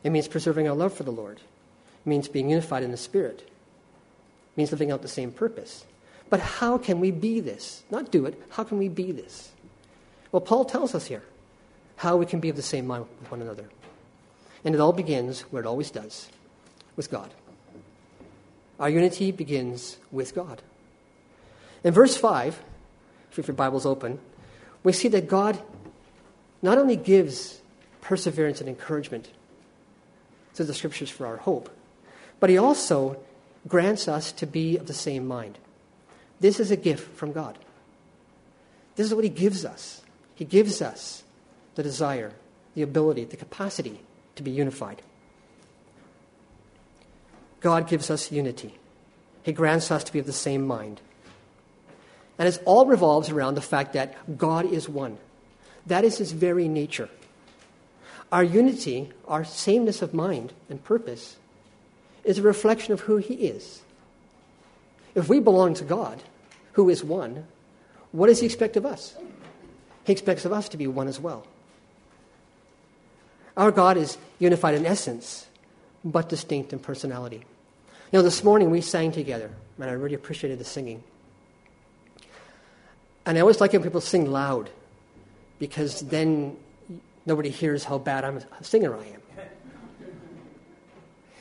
It 0.04 0.12
means 0.12 0.28
preserving 0.28 0.68
our 0.68 0.76
love 0.76 0.94
for 0.94 1.04
the 1.04 1.12
Lord. 1.12 1.38
It 1.38 2.10
means 2.10 2.28
being 2.28 2.50
unified 2.50 2.84
in 2.84 2.92
the 2.92 2.98
Spirit. 2.98 3.40
It 3.40 4.58
means 4.58 4.72
living 4.72 4.92
out 4.92 5.02
the 5.02 5.08
same 5.08 5.32
purpose. 5.32 5.86
But 6.30 6.40
how 6.40 6.78
can 6.78 7.00
we 7.00 7.12
be 7.12 7.40
this? 7.40 7.84
Not 7.90 8.12
do 8.12 8.26
it. 8.26 8.40
How 8.50 8.64
can 8.64 8.78
we 8.78 8.90
be 8.90 9.12
this? 9.12 9.52
Well, 10.32 10.42
Paul 10.42 10.66
tells 10.66 10.94
us 10.94 11.06
here 11.06 11.24
how 11.96 12.18
we 12.18 12.26
can 12.26 12.40
be 12.40 12.50
of 12.50 12.56
the 12.56 12.62
same 12.62 12.88
mind 12.88 13.06
with 13.20 13.32
one 13.32 13.42
another. 13.42 13.70
And 14.66 14.76
it 14.76 14.82
all 14.82 14.94
begins 14.94 15.42
where 15.42 15.62
it 15.62 15.68
always 15.68 15.92
does 15.92 16.30
with 16.96 17.10
God. 17.10 17.34
Our 18.80 18.90
unity 18.90 19.32
begins 19.32 19.98
with 20.12 20.34
God. 20.34 20.62
In 21.84 21.94
verse 21.94 22.16
5, 22.16 22.62
if 23.32 23.48
your 23.48 23.56
Bible's 23.56 23.86
open, 23.86 24.20
we 24.84 24.94
see 24.94 25.08
that 25.10 25.28
God 25.28 25.62
not 26.62 26.78
only 26.78 26.96
gives 26.96 27.62
perseverance 28.02 28.60
and 28.60 28.70
encouragement 28.70 29.30
through 30.54 30.66
the 30.66 30.74
scriptures 30.74 31.10
for 31.10 31.26
our 31.26 31.38
hope, 31.38 31.70
but 32.40 32.50
He 32.50 32.58
also 32.58 33.18
grants 33.68 34.08
us 34.08 34.32
to 34.34 34.46
be 34.46 34.78
of 34.78 34.88
the 34.88 34.94
same 34.94 35.28
mind. 35.28 35.58
This 36.40 36.60
is 36.60 36.72
a 36.72 36.76
gift 36.76 37.16
from 37.16 37.32
God. 37.32 37.58
This 38.96 39.08
is 39.08 39.14
what 39.14 39.24
He 39.24 39.30
gives 39.30 39.66
us. 39.66 40.02
He 40.36 40.46
gives 40.46 40.82
us 40.82 41.24
the 41.76 41.84
desire, 41.84 42.34
the 42.76 42.82
ability, 42.82 43.26
the 43.26 43.38
capacity 43.38 44.02
to 44.36 44.44
be 44.44 44.52
unified. 44.52 45.02
God 47.64 47.88
gives 47.88 48.12
us 48.12 48.32
unity. 48.32 48.78
He 49.42 49.54
grants 49.54 49.90
us 49.90 50.04
to 50.04 50.14
be 50.14 50.20
of 50.20 50.26
the 50.26 50.34
same 50.34 50.68
mind. 50.68 51.00
And 52.38 52.48
it 52.48 52.62
all 52.66 52.86
revolves 52.86 53.30
around 53.30 53.56
the 53.56 53.62
fact 53.62 53.94
that 53.94 54.38
God 54.38 54.66
is 54.66 54.90
one. 54.90 55.18
That 55.86 56.04
is 56.04 56.18
his 56.18 56.34
very 56.34 56.68
nature. 56.68 57.10
Our 58.34 58.44
unity, 58.44 59.12
our 59.28 59.46
sameness 59.46 60.02
of 60.02 60.14
mind 60.14 60.52
and 60.70 60.84
purpose, 60.84 61.38
is 62.26 62.38
a 62.38 62.42
reflection 62.42 62.94
of 62.94 63.02
who 63.02 63.18
he 63.18 63.36
is. 63.36 63.82
If 65.16 65.30
we 65.30 65.40
belong 65.40 65.74
to 65.76 65.86
God, 65.86 66.22
who 66.74 66.90
is 66.90 67.04
one, 67.04 67.48
what 68.12 68.28
does 68.28 68.42
he 68.42 68.46
expect 68.46 68.76
of 68.76 68.86
us? 68.86 69.16
He 70.04 70.12
expects 70.12 70.44
of 70.44 70.52
us 70.52 70.68
to 70.70 70.78
be 70.78 70.88
one 70.88 71.08
as 71.08 71.20
well. 71.20 71.48
Our 73.56 73.72
God 73.72 73.96
is 73.96 74.18
unified 74.40 74.76
in 74.76 74.86
essence, 74.86 75.48
but 76.04 76.28
distinct 76.28 76.74
in 76.74 76.80
personality. 76.80 77.46
Know, 78.14 78.22
this 78.22 78.44
morning 78.44 78.70
we 78.70 78.82
sang 78.82 79.12
together, 79.12 79.50
and 79.80 79.90
I 79.90 79.94
really 79.94 80.14
appreciated 80.14 80.60
the 80.60 80.64
singing. 80.64 81.04
And 83.26 83.36
I 83.36 83.42
always 83.42 83.60
like 83.60 83.74
when 83.74 83.82
people 83.82 84.02
sing 84.02 84.30
loud 84.30 84.70
because 85.58 86.02
then 86.02 86.56
nobody 87.26 87.50
hears 87.50 87.84
how 87.84 87.98
bad 87.98 88.24
I'm 88.24 88.38
a 88.38 88.64
singer 88.64 88.96
I 88.96 89.06
am. 89.06 89.22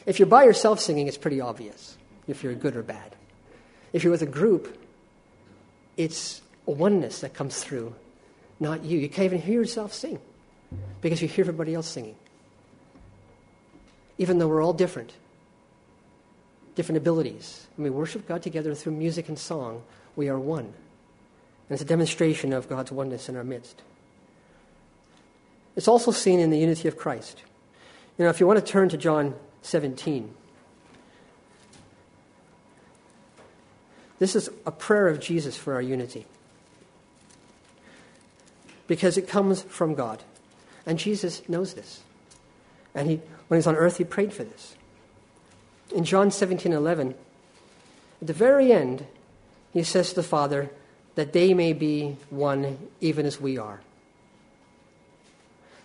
If 0.07 0.19
you're 0.19 0.27
by 0.27 0.45
yourself 0.45 0.81
singing, 0.81 1.09
it's 1.09 1.19
pretty 1.19 1.43
obvious 1.43 1.99
if 2.27 2.43
you're 2.43 2.55
good 2.55 2.75
or 2.75 2.83
bad. 2.83 3.17
If 3.93 4.03
you're 4.03 4.11
with 4.11 4.23
a 4.23 4.27
group, 4.27 4.75
it's 5.99 6.41
oneness 6.65 7.21
that 7.21 7.35
comes 7.35 7.63
through, 7.63 7.95
not 8.61 8.83
you. 8.83 8.99
You 8.99 9.11
can't 9.11 9.27
even 9.27 9.43
hear 9.43 9.61
yourself 9.61 9.93
sing 9.93 10.19
because 11.03 11.21
you 11.21 11.29
hear 11.29 11.43
everybody 11.43 11.75
else 11.75 11.87
singing. 11.87 12.17
Even 14.17 14.39
though 14.39 14.49
we're 14.49 14.63
all 14.63 14.73
different, 14.73 15.13
different 16.75 16.99
abilities, 16.99 17.67
and 17.77 17.85
we 17.85 17.91
worship 17.91 18.27
God 18.27 18.43
together 18.43 18.75
through 18.75 18.93
music 18.93 19.29
and 19.29 19.39
song, 19.39 19.83
we 20.17 20.29
are 20.29 20.39
one. 20.39 20.65
And 20.65 20.75
it's 21.71 21.83
a 21.83 21.87
demonstration 21.87 22.53
of 22.53 22.69
God's 22.69 22.93
oneness 22.93 23.29
in 23.29 23.37
our 23.37 23.45
midst. 23.45 23.83
It's 25.77 25.89
also 25.89 26.11
seen 26.11 26.39
in 26.39 26.51
the 26.51 26.59
unity 26.59 26.89
of 26.89 26.97
Christ. 26.97 27.43
You 28.19 28.25
know, 28.25 28.31
if 28.31 28.41
you 28.41 28.47
want 28.47 28.59
to 28.59 28.65
turn 28.65 28.89
to 28.91 28.97
John 28.97 29.35
17, 29.63 30.35
this 34.19 34.37
is 34.37 34.51
a 34.67 34.71
prayer 34.71 35.09
of 35.09 35.19
Jesus 35.19 35.57
for 35.57 35.75
our 35.75 35.83
unity. 35.83 36.27
Because 38.87 39.17
it 39.17 39.29
comes 39.29 39.63
from 39.63 39.95
God. 39.95 40.23
And 40.85 40.99
Jesus 40.99 41.49
knows 41.49 41.75
this. 41.75 42.03
And 42.95 43.09
he, 43.09 43.21
when 43.49 43.59
he's 43.59 43.67
on 43.67 43.77
earth, 43.77 43.97
he 43.97 44.05
prayed 44.05 44.33
for 44.33 44.45
this. 44.45 44.77
In 45.95 46.05
John 46.05 46.31
17 46.31 46.73
11, 46.73 47.15
at 48.21 48.27
the 48.27 48.33
very 48.33 48.73
end, 48.73 49.07
he 49.73 49.83
says 49.83 50.11
to 50.11 50.15
the 50.17 50.23
Father, 50.23 50.71
that 51.15 51.33
they 51.33 51.53
may 51.53 51.73
be 51.73 52.17
one 52.31 52.79
even 53.01 53.27
as 53.27 53.41
we 53.41 53.59
are 53.59 53.81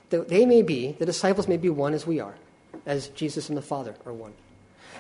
that 0.10 0.30
they 0.30 0.46
may 0.46 0.62
be, 0.62 0.94
the 0.94 1.06
disciples 1.06 1.48
may 1.48 1.58
be 1.58 1.70
one 1.70 1.94
as 1.94 2.08
we 2.08 2.20
are, 2.20 2.36
as 2.86 3.10
Jesus 3.10 3.50
and 3.50 3.58
the 3.58 3.62
Father 3.62 3.96
are 4.06 4.14
one. 4.14 4.34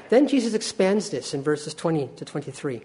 Then 0.09 0.27
Jesus 0.27 0.53
expands 0.53 1.09
this 1.09 1.33
in 1.33 1.43
verses 1.43 1.73
20 1.73 2.09
to 2.17 2.25
23. 2.25 2.81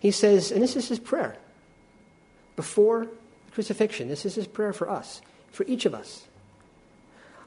He 0.00 0.10
says, 0.10 0.52
and 0.52 0.62
this 0.62 0.76
is 0.76 0.88
his 0.88 0.98
prayer 0.98 1.36
before 2.56 3.06
the 3.46 3.52
crucifixion, 3.52 4.08
this 4.08 4.24
is 4.24 4.34
his 4.34 4.46
prayer 4.46 4.72
for 4.72 4.88
us, 4.88 5.20
for 5.50 5.64
each 5.64 5.86
of 5.86 5.94
us. 5.94 6.26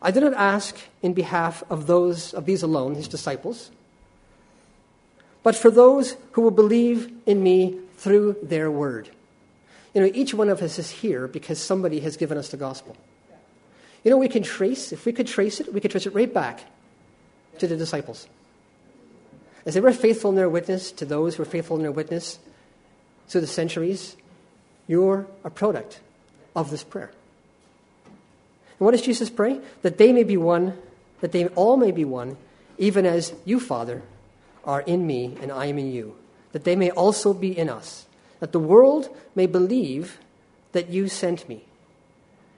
I 0.01 0.11
do 0.11 0.19
not 0.19 0.33
ask 0.33 0.75
in 1.01 1.13
behalf 1.13 1.63
of 1.69 1.87
those 1.87 2.33
of 2.33 2.45
these 2.45 2.63
alone, 2.63 2.95
his 2.95 3.07
disciples, 3.07 3.71
but 5.43 5.55
for 5.55 5.69
those 5.69 6.17
who 6.31 6.41
will 6.41 6.51
believe 6.51 7.11
in 7.25 7.43
me 7.43 7.79
through 7.97 8.37
their 8.41 8.71
word. 8.71 9.09
You 9.93 10.01
know, 10.01 10.11
each 10.13 10.33
one 10.33 10.49
of 10.49 10.61
us 10.61 10.79
is 10.79 10.89
here 10.89 11.27
because 11.27 11.59
somebody 11.59 11.99
has 11.99 12.17
given 12.17 12.37
us 12.37 12.49
the 12.49 12.57
gospel. 12.57 12.95
You 14.03 14.09
know, 14.09 14.17
we 14.17 14.29
can 14.29 14.41
trace, 14.41 14.91
if 14.91 15.05
we 15.05 15.13
could 15.13 15.27
trace 15.27 15.59
it, 15.59 15.71
we 15.71 15.79
could 15.79 15.91
trace 15.91 16.07
it 16.07 16.15
right 16.15 16.33
back 16.33 16.63
to 17.59 17.67
the 17.67 17.77
disciples. 17.77 18.27
As 19.65 19.75
they 19.75 19.81
were 19.81 19.91
faithful 19.93 20.31
in 20.31 20.35
their 20.35 20.49
witness 20.49 20.91
to 20.93 21.05
those 21.05 21.35
who 21.35 21.43
were 21.43 21.49
faithful 21.49 21.75
in 21.75 21.83
their 21.83 21.91
witness 21.91 22.39
through 23.27 23.41
the 23.41 23.47
centuries, 23.47 24.15
you're 24.87 25.27
a 25.43 25.49
product 25.51 25.99
of 26.55 26.71
this 26.71 26.83
prayer. 26.83 27.11
What 28.81 28.91
does 28.91 29.03
Jesus 29.03 29.29
pray? 29.29 29.61
That 29.83 29.99
they 29.99 30.11
may 30.11 30.23
be 30.23 30.37
one, 30.37 30.75
that 31.19 31.33
they 31.33 31.45
all 31.49 31.77
may 31.77 31.91
be 31.91 32.03
one, 32.03 32.35
even 32.79 33.05
as 33.05 33.31
you, 33.45 33.59
Father, 33.59 34.01
are 34.65 34.81
in 34.81 35.05
me 35.05 35.37
and 35.39 35.51
I 35.51 35.67
am 35.67 35.77
in 35.77 35.91
you, 35.91 36.15
that 36.51 36.63
they 36.63 36.75
may 36.75 36.89
also 36.89 37.31
be 37.31 37.55
in 37.55 37.69
us, 37.69 38.07
that 38.39 38.53
the 38.53 38.59
world 38.59 39.15
may 39.35 39.45
believe 39.45 40.17
that 40.71 40.89
you 40.89 41.07
sent 41.07 41.47
me. 41.47 41.63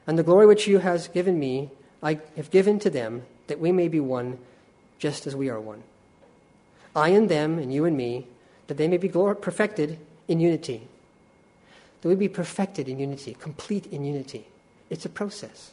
And 0.07 0.17
the 0.17 0.23
glory 0.23 0.47
which 0.47 0.65
you 0.65 0.79
have 0.79 1.11
given 1.11 1.37
me, 1.37 1.71
I 2.01 2.21
have 2.37 2.51
given 2.51 2.79
to 2.79 2.89
them, 2.89 3.23
that 3.47 3.59
we 3.59 3.73
may 3.73 3.89
be 3.89 3.99
one, 3.99 4.37
just 4.99 5.27
as 5.27 5.35
we 5.35 5.49
are 5.49 5.59
one. 5.59 5.83
I 6.95 7.09
and 7.09 7.27
them, 7.27 7.59
and 7.59 7.73
you 7.73 7.83
and 7.83 7.97
me, 7.97 8.27
that 8.67 8.77
they 8.77 8.87
may 8.87 8.95
be 8.95 9.09
perfected 9.09 9.99
in 10.29 10.39
unity. 10.39 10.87
That 11.99 12.07
we 12.07 12.15
be 12.15 12.29
perfected 12.29 12.87
in 12.87 12.97
unity, 12.97 13.35
complete 13.37 13.87
in 13.87 14.05
unity. 14.05 14.47
It's 14.89 15.03
a 15.03 15.09
process. 15.09 15.71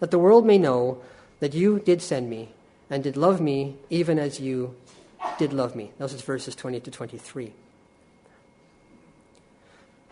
That 0.00 0.10
the 0.10 0.18
world 0.18 0.46
may 0.46 0.58
know 0.58 1.00
that 1.40 1.54
you 1.54 1.78
did 1.78 2.02
send 2.02 2.28
me 2.28 2.50
and 2.88 3.02
did 3.02 3.16
love 3.16 3.40
me 3.40 3.76
even 3.88 4.18
as 4.18 4.40
you 4.40 4.74
did 5.38 5.52
love 5.52 5.76
me. 5.76 5.92
Those 5.98 6.14
are 6.14 6.18
verses 6.18 6.54
20 6.54 6.80
to 6.80 6.90
23. 6.90 7.52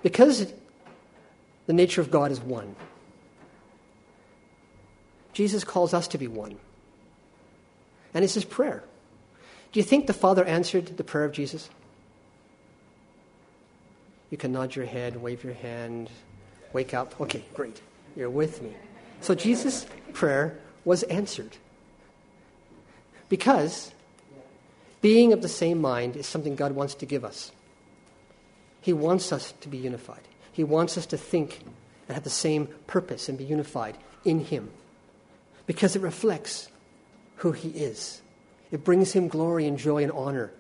Because 0.03 0.53
the 1.67 1.73
nature 1.73 2.01
of 2.01 2.11
God 2.11 2.31
is 2.31 2.41
one, 2.41 2.77
Jesus 5.33 5.65
calls 5.65 5.95
us 5.95 6.09
to 6.09 6.19
be 6.19 6.27
one. 6.27 6.57
And 8.15 8.25
it's 8.25 8.35
his 8.35 8.45
prayer. 8.45 8.83
Do 9.73 9.81
you 9.81 9.85
think 9.85 10.07
the 10.07 10.15
Father 10.15 10.45
answered 10.45 10.97
the 10.97 11.05
prayer 11.05 11.25
of 11.25 11.33
Jesus? 11.33 11.69
You 14.31 14.39
can 14.39 14.53
nod 14.53 14.75
your 14.75 14.87
head, 14.87 15.17
wave 15.17 15.45
your 15.45 15.55
hand, 15.55 16.11
wake 16.73 16.95
up. 16.95 17.21
Okay, 17.21 17.45
great. 17.55 17.81
You're 18.17 18.31
with 18.31 18.63
me. 18.63 18.75
So 19.21 19.35
Jesus' 19.35 19.87
prayer 20.13 20.59
was 20.85 21.03
answered. 21.05 21.57
Because 23.29 23.93
being 25.01 25.33
of 25.33 25.43
the 25.43 25.49
same 25.49 25.81
mind 25.81 26.17
is 26.17 26.27
something 26.27 26.57
God 26.57 26.73
wants 26.73 26.95
to 26.97 27.07
give 27.07 27.25
us. 27.25 27.53
He 28.81 28.93
wants 28.93 29.33
us 29.33 29.53
to 29.61 29.69
be 29.69 29.77
unified. 29.77 30.23
He 30.53 30.65
wants 30.65 30.97
us 30.97 31.07
to 31.07 31.17
think 31.17 31.61
and 32.07 32.15
have 32.15 32.25
the 32.25 32.31
same 32.31 32.69
purpose 32.87 33.29
and 33.29 33.37
be 33.37 33.45
unified 33.45 33.99
in 34.25 34.41
Him. 34.41 34.71
Because 35.67 35.95
it 35.95 36.03
reflects 36.03 36.69
who 37.37 37.53
He 37.53 37.69
is. 37.71 38.23
It 38.71 38.85
brings 38.85 39.13
him 39.13 39.29
glory 39.29 39.67
and 39.67 39.79
joy 39.79 40.03
and 40.03 40.13
honor 40.13 40.53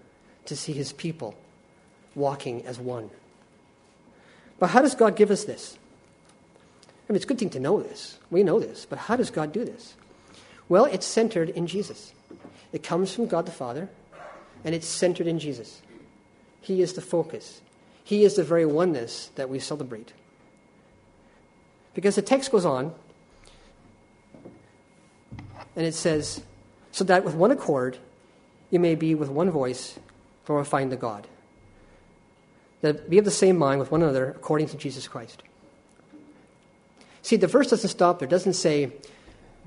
to 0.46 0.56
see 0.56 0.72
his 0.72 0.92
people 0.92 1.34
walking 2.14 2.64
as 2.64 2.78
one. 2.78 3.10
But 4.58 4.68
how 4.68 4.82
does 4.82 4.94
God 4.94 5.14
give 5.14 5.30
us 5.30 5.44
this? 5.44 5.78
I 7.08 7.12
mean, 7.12 7.16
it's 7.16 7.24
a 7.24 7.28
good 7.28 7.38
thing 7.38 7.50
to 7.50 7.60
know 7.60 7.82
this. 7.82 8.18
We 8.30 8.42
know 8.42 8.60
this. 8.60 8.86
But 8.88 8.98
how 8.98 9.16
does 9.16 9.30
God 9.30 9.52
do 9.52 9.64
this? 9.64 9.94
Well, 10.68 10.84
it's 10.84 11.06
centered 11.06 11.48
in 11.50 11.66
Jesus. 11.66 12.12
It 12.72 12.82
comes 12.82 13.14
from 13.14 13.26
God 13.26 13.46
the 13.46 13.52
Father, 13.52 13.88
and 14.64 14.74
it's 14.74 14.86
centered 14.86 15.26
in 15.26 15.38
Jesus. 15.38 15.80
He 16.60 16.82
is 16.82 16.92
the 16.92 17.00
focus, 17.00 17.62
He 18.04 18.24
is 18.24 18.36
the 18.36 18.44
very 18.44 18.66
oneness 18.66 19.30
that 19.36 19.48
we 19.48 19.58
celebrate. 19.58 20.12
Because 21.94 22.16
the 22.16 22.22
text 22.22 22.52
goes 22.52 22.66
on, 22.66 22.94
and 25.74 25.86
it 25.86 25.94
says, 25.94 26.42
so 26.92 27.04
that 27.04 27.24
with 27.24 27.34
one 27.34 27.50
accord 27.50 27.98
you 28.70 28.78
may 28.80 28.94
be 28.94 29.14
with 29.14 29.28
one 29.28 29.50
voice 29.50 29.98
glorifying 30.44 30.90
the 30.90 30.96
God. 30.96 31.26
That 32.80 33.08
be 33.08 33.18
of 33.18 33.24
the 33.24 33.30
same 33.30 33.56
mind 33.56 33.80
with 33.80 33.90
one 33.90 34.02
another 34.02 34.30
according 34.30 34.68
to 34.68 34.76
Jesus 34.76 35.08
Christ. 35.08 35.42
See, 37.28 37.36
the 37.36 37.46
verse 37.46 37.68
doesn't 37.68 37.90
stop 37.90 38.20
there. 38.20 38.26
It 38.26 38.30
doesn't 38.30 38.54
say, 38.54 38.90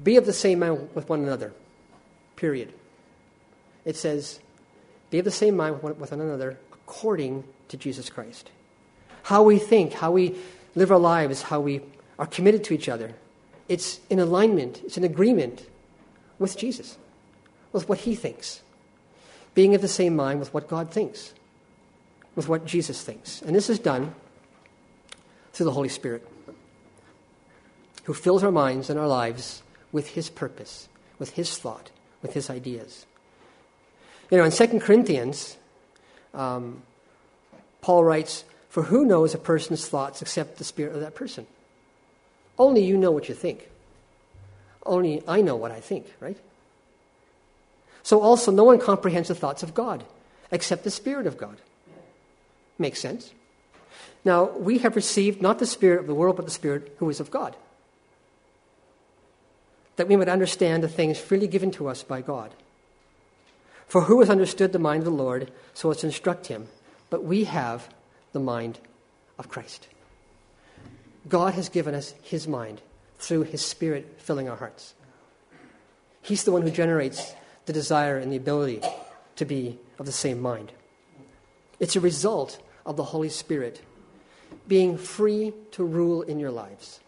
be 0.04 0.18
of 0.18 0.26
the 0.26 0.34
same 0.34 0.58
mind 0.58 0.90
with 0.96 1.08
one 1.08 1.22
another, 1.22 1.54
period. 2.36 2.74
It 3.86 3.96
says, 3.96 4.40
be 5.12 5.20
of 5.20 5.26
the 5.26 5.30
same 5.30 5.56
mind 5.56 5.84
with 5.84 6.10
one 6.10 6.22
another 6.22 6.58
according 6.74 7.44
to 7.68 7.78
Jesus 7.78 8.10
Christ. 8.10 8.50
How 9.22 9.44
we 9.44 9.60
think, 9.60 9.94
how 9.94 10.10
we 10.10 10.38
live 10.74 10.92
our 10.92 10.98
lives, 10.98 11.44
how 11.44 11.60
we 11.60 11.82
are 12.18 12.26
committed 12.26 12.64
to 12.64 12.74
each 12.74 12.90
other, 12.90 13.14
it's 13.70 14.00
in 14.10 14.18
alignment, 14.18 14.82
it's 14.84 14.98
in 14.98 15.04
agreement 15.04 15.68
with 16.40 16.58
Jesus 16.58 16.98
with 17.74 17.88
what 17.88 18.00
he 18.00 18.16
thinks, 18.16 18.64
being 19.54 19.76
of 19.76 19.84
the 19.84 19.88
same 19.88 20.16
mind 20.16 20.40
with 20.40 20.52
what 20.52 20.68
God 20.68 20.90
thinks, 20.90 21.32
with 22.34 22.50
what 22.50 22.66
Jesus 22.66 23.04
thinks. 23.04 23.40
And 23.44 23.56
this 23.56 23.70
is 23.70 23.78
done 23.78 24.16
through 25.54 25.68
the 25.68 25.74
Holy 25.74 25.90
Spirit, 25.90 26.28
who 28.04 28.14
fills 28.14 28.44
our 28.44 28.52
minds 28.52 28.90
and 28.90 29.00
our 29.00 29.08
lives 29.08 29.64
with 29.92 30.10
his 30.10 30.30
purpose, 30.30 30.88
with 31.20 31.32
his 31.32 31.58
thought, 31.58 31.92
with 32.22 32.34
his 32.34 32.50
ideas. 32.50 33.06
You 34.30 34.38
know, 34.38 34.46
in 34.46 34.52
2 34.52 34.80
Corinthians, 34.80 35.58
um, 36.34 36.84
Paul 37.82 38.04
writes, 38.04 38.46
For 38.70 38.84
who 38.84 39.06
knows 39.06 39.34
a 39.34 39.38
person's 39.38 39.88
thoughts 39.88 40.22
except 40.22 40.58
the 40.58 40.64
spirit 40.64 40.96
of 40.96 41.02
that 41.02 41.16
person? 41.16 41.46
Only 42.58 42.84
you 42.84 42.98
know 42.98 43.12
what 43.12 43.28
you 43.28 43.36
think. 43.36 43.70
Only 44.86 45.22
I 45.28 45.42
know 45.42 45.56
what 45.56 45.72
I 45.72 45.80
think, 45.80 46.06
right? 46.20 46.38
So 48.04 48.22
also, 48.22 48.52
no 48.52 48.64
one 48.64 48.80
comprehends 48.80 49.28
the 49.28 49.36
thoughts 49.36 49.64
of 49.64 49.74
God 49.74 50.04
except 50.52 50.84
the 50.84 50.92
Spirit 50.92 51.28
of 51.28 51.38
God. 51.38 51.58
Makes 52.78 53.00
sense? 53.00 53.32
Now, 54.26 54.46
we 54.46 54.80
have 54.80 54.96
received 54.96 55.42
not 55.42 55.60
the 55.60 55.66
Spirit 55.66 56.00
of 56.00 56.08
the 56.08 56.16
world, 56.16 56.36
but 56.36 56.46
the 56.46 56.52
Spirit 56.52 56.96
who 56.98 57.10
is 57.10 57.20
of 57.20 57.32
God. 57.32 57.56
That 59.96 60.08
we 60.08 60.16
might 60.16 60.30
understand 60.30 60.84
the 60.84 60.88
things 60.88 61.20
freely 61.20 61.48
given 61.48 61.72
to 61.72 61.88
us 61.88 62.04
by 62.04 62.22
God. 62.22 62.54
For 63.88 64.04
who 64.04 64.22
has 64.22 64.30
understood 64.30 64.72
the 64.72 64.80
mind 64.80 65.02
of 65.02 65.06
the 65.06 65.12
Lord 65.12 65.52
so 65.74 65.92
as 65.92 65.98
to 65.98 66.08
instruct 66.08 66.48
him? 66.48 66.70
But 67.10 67.26
we 67.26 67.44
have 67.44 67.90
the 68.32 68.40
mind 68.40 68.80
of 69.38 69.50
Christ. 69.50 69.88
God 71.28 71.56
has 71.56 71.68
given 71.68 71.94
us 71.94 72.14
his 72.22 72.48
mind 72.48 72.82
through 73.20 73.44
his 73.44 73.62
Spirit 73.62 74.16
filling 74.18 74.48
our 74.48 74.56
hearts. 74.56 74.94
He's 76.22 76.46
the 76.46 76.54
one 76.54 76.62
who 76.62 76.72
generates 76.72 77.36
the 77.66 77.74
desire 77.74 78.18
and 78.18 78.32
the 78.32 78.38
ability 78.38 78.82
to 79.36 79.46
be 79.46 79.78
of 80.00 80.06
the 80.06 80.12
same 80.14 80.40
mind. 80.42 80.72
It's 81.82 81.98
a 81.98 82.00
result 82.00 82.60
of 82.86 82.96
the 82.96 83.04
Holy 83.04 83.28
Spirit 83.28 83.82
being 84.68 84.98
free 84.98 85.52
to 85.72 85.84
rule 85.84 86.22
in 86.22 86.40
your 86.40 86.52
lives. 86.52 87.01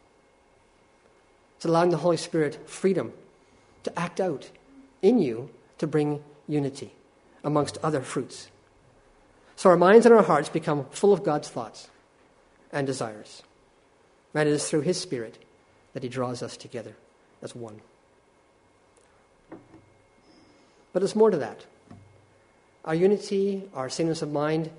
It's 1.63 1.69
allowing 1.69 1.91
the 1.91 1.97
Holy 1.97 2.17
Spirit 2.17 2.69
freedom 2.69 3.13
to 3.84 3.97
act 3.97 4.19
out 4.19 4.49
in 5.02 5.17
you 5.19 5.49
to 5.78 5.88
bring 5.88 6.21
unity 6.45 6.91
amongst 7.41 7.78
other 7.82 8.02
fruits. 8.02 8.49
So 9.56 9.69
our 9.69 9.78
minds 9.78 10.06
and 10.06 10.13
our 10.13 10.23
hearts 10.23 10.49
become 10.49 10.86
full 10.91 11.13
of 11.13 11.23
God's 11.23 11.47
thoughts 11.47 11.88
and 12.73 12.86
desires. 12.86 13.43
And 14.34 14.49
it 14.49 14.52
is 14.52 14.67
through 14.67 14.82
His 14.82 14.99
Spirit 14.99 15.41
that 15.93 16.04
He 16.04 16.10
draws 16.10 16.43
us 16.43 16.58
together 16.58 16.97
as 17.41 17.56
one. 17.56 17.80
But 20.91 20.99
there's 20.99 21.15
more 21.15 21.32
to 21.32 21.38
that. 21.38 21.65
Our 22.84 22.93
unity, 22.93 23.69
our 23.73 23.89
sameness 23.89 24.21
of 24.21 24.34
mind, 24.34 24.69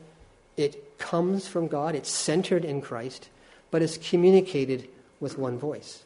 it 0.58 0.98
comes 0.98 1.48
from 1.48 1.66
God, 1.66 1.94
it's 1.94 2.10
centered 2.10 2.62
in 2.62 2.82
Christ, 2.82 3.30
but 3.70 3.80
it's 3.80 3.96
communicated 3.96 4.86
with 5.18 5.38
one 5.38 5.56
voice. 5.56 6.04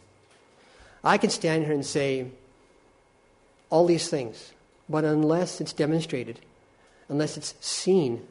I 1.02 1.18
can 1.18 1.30
stand 1.30 1.64
here 1.64 1.74
and 1.74 1.84
say 1.84 2.30
all 3.70 3.86
these 3.86 4.08
things, 4.08 4.52
but 4.88 5.04
unless 5.04 5.60
it's 5.60 5.72
demonstrated, 5.72 6.40
unless 7.08 7.36
it's 7.36 7.54
seen, 7.60 8.26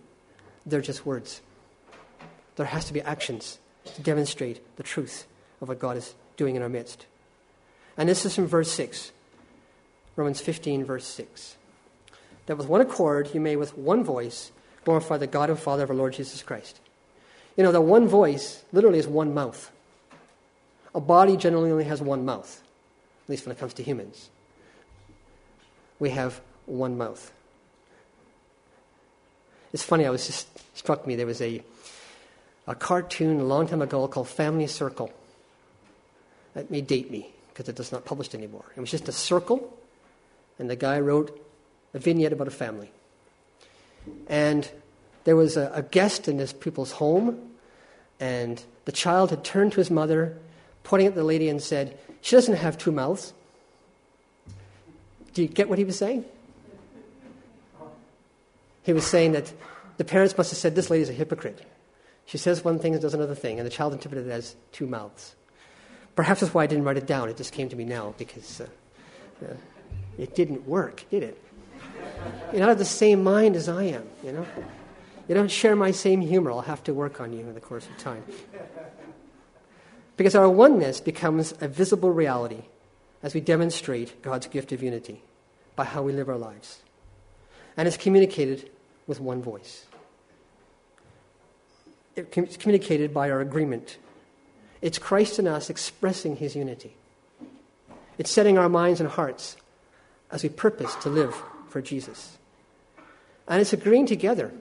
they're 0.65 0.81
just 0.81 1.05
words. 1.05 1.41
There 2.55 2.65
has 2.65 2.85
to 2.85 2.93
be 2.93 3.01
actions 3.01 3.59
to 3.85 4.01
demonstrate 4.01 4.61
the 4.77 4.83
truth 4.83 5.27
of 5.61 5.69
what 5.69 5.79
God 5.79 5.97
is 5.97 6.15
doing 6.35 6.55
in 6.55 6.61
our 6.61 6.69
midst. 6.69 7.05
And 7.95 8.09
this 8.09 8.25
is 8.25 8.35
from 8.35 8.47
verse 8.47 8.71
6, 8.71 9.11
Romans 10.15 10.41
15, 10.41 10.83
verse 10.83 11.05
6 11.05 11.57
that 12.47 12.57
with 12.57 12.67
one 12.67 12.81
accord 12.81 13.29
you 13.33 13.39
may 13.39 13.55
with 13.55 13.77
one 13.77 14.03
voice 14.03 14.51
glorify 14.83 15.17
the 15.17 15.27
God 15.27 15.49
and 15.49 15.59
Father 15.59 15.83
of 15.83 15.89
our 15.91 15.95
Lord 15.95 16.13
Jesus 16.13 16.41
Christ. 16.41 16.79
You 17.55 17.63
know, 17.63 17.71
the 17.71 17.81
one 17.81 18.07
voice 18.07 18.63
literally 18.71 18.99
is 18.99 19.07
one 19.07 19.33
mouth. 19.33 19.71
A 20.97 20.99
body 20.99 21.37
generally 21.37 21.69
only 21.69 21.83
has 21.83 22.01
one 22.01 22.25
mouth, 22.25 22.63
at 23.23 23.29
least 23.29 23.45
when 23.45 23.55
it 23.55 23.59
comes 23.59 23.75
to 23.75 23.83
humans. 23.83 24.31
We 25.99 26.09
have 26.09 26.41
one 26.65 26.97
mouth. 26.97 27.31
It's 29.71 29.83
funny, 29.83 30.07
I 30.07 30.09
was 30.09 30.25
just 30.25 30.47
struck 30.75 31.05
me, 31.05 31.15
there 31.15 31.27
was 31.27 31.39
a, 31.39 31.61
a 32.65 32.73
cartoon 32.73 33.39
a 33.39 33.43
long 33.43 33.67
time 33.67 33.83
ago 33.83 34.07
called 34.07 34.27
Family 34.27 34.65
Circle. 34.65 35.13
That 36.55 36.71
may 36.71 36.81
date 36.81 37.11
me 37.11 37.29
because 37.53 37.69
it 37.69 37.79
is 37.79 37.91
not 37.91 38.03
published 38.03 38.33
anymore. 38.33 38.65
It 38.75 38.79
was 38.79 38.89
just 38.89 39.07
a 39.07 39.11
circle, 39.11 39.77
and 40.57 40.67
the 40.67 40.75
guy 40.75 40.99
wrote 40.99 41.39
a 41.93 41.99
vignette 41.99 42.33
about 42.33 42.47
a 42.47 42.51
family. 42.51 42.89
And 44.25 44.67
there 45.25 45.35
was 45.35 45.57
a, 45.57 45.71
a 45.75 45.83
guest 45.83 46.27
in 46.27 46.37
this 46.37 46.53
people's 46.53 46.93
home, 46.93 47.51
and 48.19 48.63
the 48.85 48.91
child 48.91 49.29
had 49.29 49.43
turned 49.43 49.73
to 49.73 49.77
his 49.77 49.91
mother, 49.91 50.39
pointing 50.87 51.07
at 51.07 51.15
the 51.15 51.23
lady, 51.23 51.49
and 51.49 51.61
said, 51.61 51.99
She 52.21 52.37
doesn't 52.37 52.55
have 52.55 52.77
two 52.77 52.93
mouths. 52.93 53.33
Do 55.33 55.41
you 55.41 55.49
get 55.49 55.67
what 55.67 55.77
he 55.77 55.83
was 55.83 55.97
saying? 55.97 56.23
He 58.83 58.93
was 58.93 59.05
saying 59.05 59.33
that 59.33 59.51
the 59.97 60.05
parents 60.05 60.37
must 60.37 60.49
have 60.51 60.57
said, 60.57 60.75
This 60.75 60.89
lady's 60.89 61.09
a 61.09 61.13
hypocrite. 61.13 61.61
She 62.25 62.37
says 62.37 62.63
one 62.63 62.79
thing 62.79 62.93
and 62.93 63.01
does 63.01 63.13
another 63.13 63.35
thing, 63.35 63.59
and 63.59 63.65
the 63.65 63.69
child 63.69 63.91
interpreted 63.91 64.27
it 64.27 64.31
as 64.31 64.55
two 64.71 64.87
mouths. 64.87 65.35
Perhaps 66.15 66.39
that's 66.39 66.53
why 66.53 66.63
I 66.63 66.67
didn't 66.67 66.85
write 66.85 66.97
it 66.97 67.05
down. 67.05 67.27
It 67.27 67.35
just 67.35 67.51
came 67.51 67.67
to 67.67 67.75
me 67.75 67.83
now 67.83 68.15
because 68.17 68.61
uh, 68.61 68.67
uh, 69.43 69.53
it 70.17 70.35
didn't 70.35 70.65
work, 70.65 71.03
did 71.11 71.21
it? 71.21 71.43
You're 72.53 72.61
not 72.61 72.69
of 72.69 72.77
the 72.77 72.85
same 72.85 73.23
mind 73.23 73.57
as 73.57 73.67
I 73.67 73.83
am, 73.83 74.07
you 74.23 74.31
know? 74.31 74.45
You 75.27 75.35
don't 75.35 75.51
share 75.51 75.75
my 75.75 75.91
same 75.91 76.21
humor. 76.21 76.51
I'll 76.51 76.61
have 76.61 76.83
to 76.85 76.93
work 76.93 77.19
on 77.19 77.33
you 77.33 77.41
in 77.41 77.53
the 77.53 77.59
course 77.59 77.85
of 77.85 77.97
time. 77.97 78.23
Because 80.17 80.35
our 80.35 80.49
oneness 80.49 80.99
becomes 80.99 81.53
a 81.61 81.67
visible 81.67 82.11
reality 82.11 82.63
as 83.23 83.33
we 83.33 83.39
demonstrate 83.39 84.21
God's 84.21 84.47
gift 84.47 84.71
of 84.71 84.83
unity 84.83 85.21
by 85.75 85.85
how 85.85 86.01
we 86.01 86.11
live 86.11 86.27
our 86.27 86.37
lives. 86.37 86.79
And 87.77 87.87
it's 87.87 87.97
communicated 87.97 88.69
with 89.05 89.19
one 89.19 89.41
voice. 89.41 89.85
It's 92.15 92.57
communicated 92.57 93.13
by 93.13 93.29
our 93.29 93.39
agreement. 93.41 93.97
It's 94.81 94.97
Christ 94.97 95.37
in 95.37 95.47
us 95.47 95.69
expressing 95.69 96.35
his 96.35 96.55
unity. 96.55 96.95
It's 98.17 98.31
setting 98.31 98.57
our 98.57 98.69
minds 98.69 98.99
and 98.99 99.09
hearts 99.09 99.57
as 100.31 100.43
we 100.43 100.49
purpose 100.49 100.95
to 100.95 101.09
live 101.09 101.35
for 101.69 101.81
Jesus. 101.81 102.37
And 103.47 103.61
it's 103.61 103.73
agreeing 103.73 104.07
together 104.07 104.51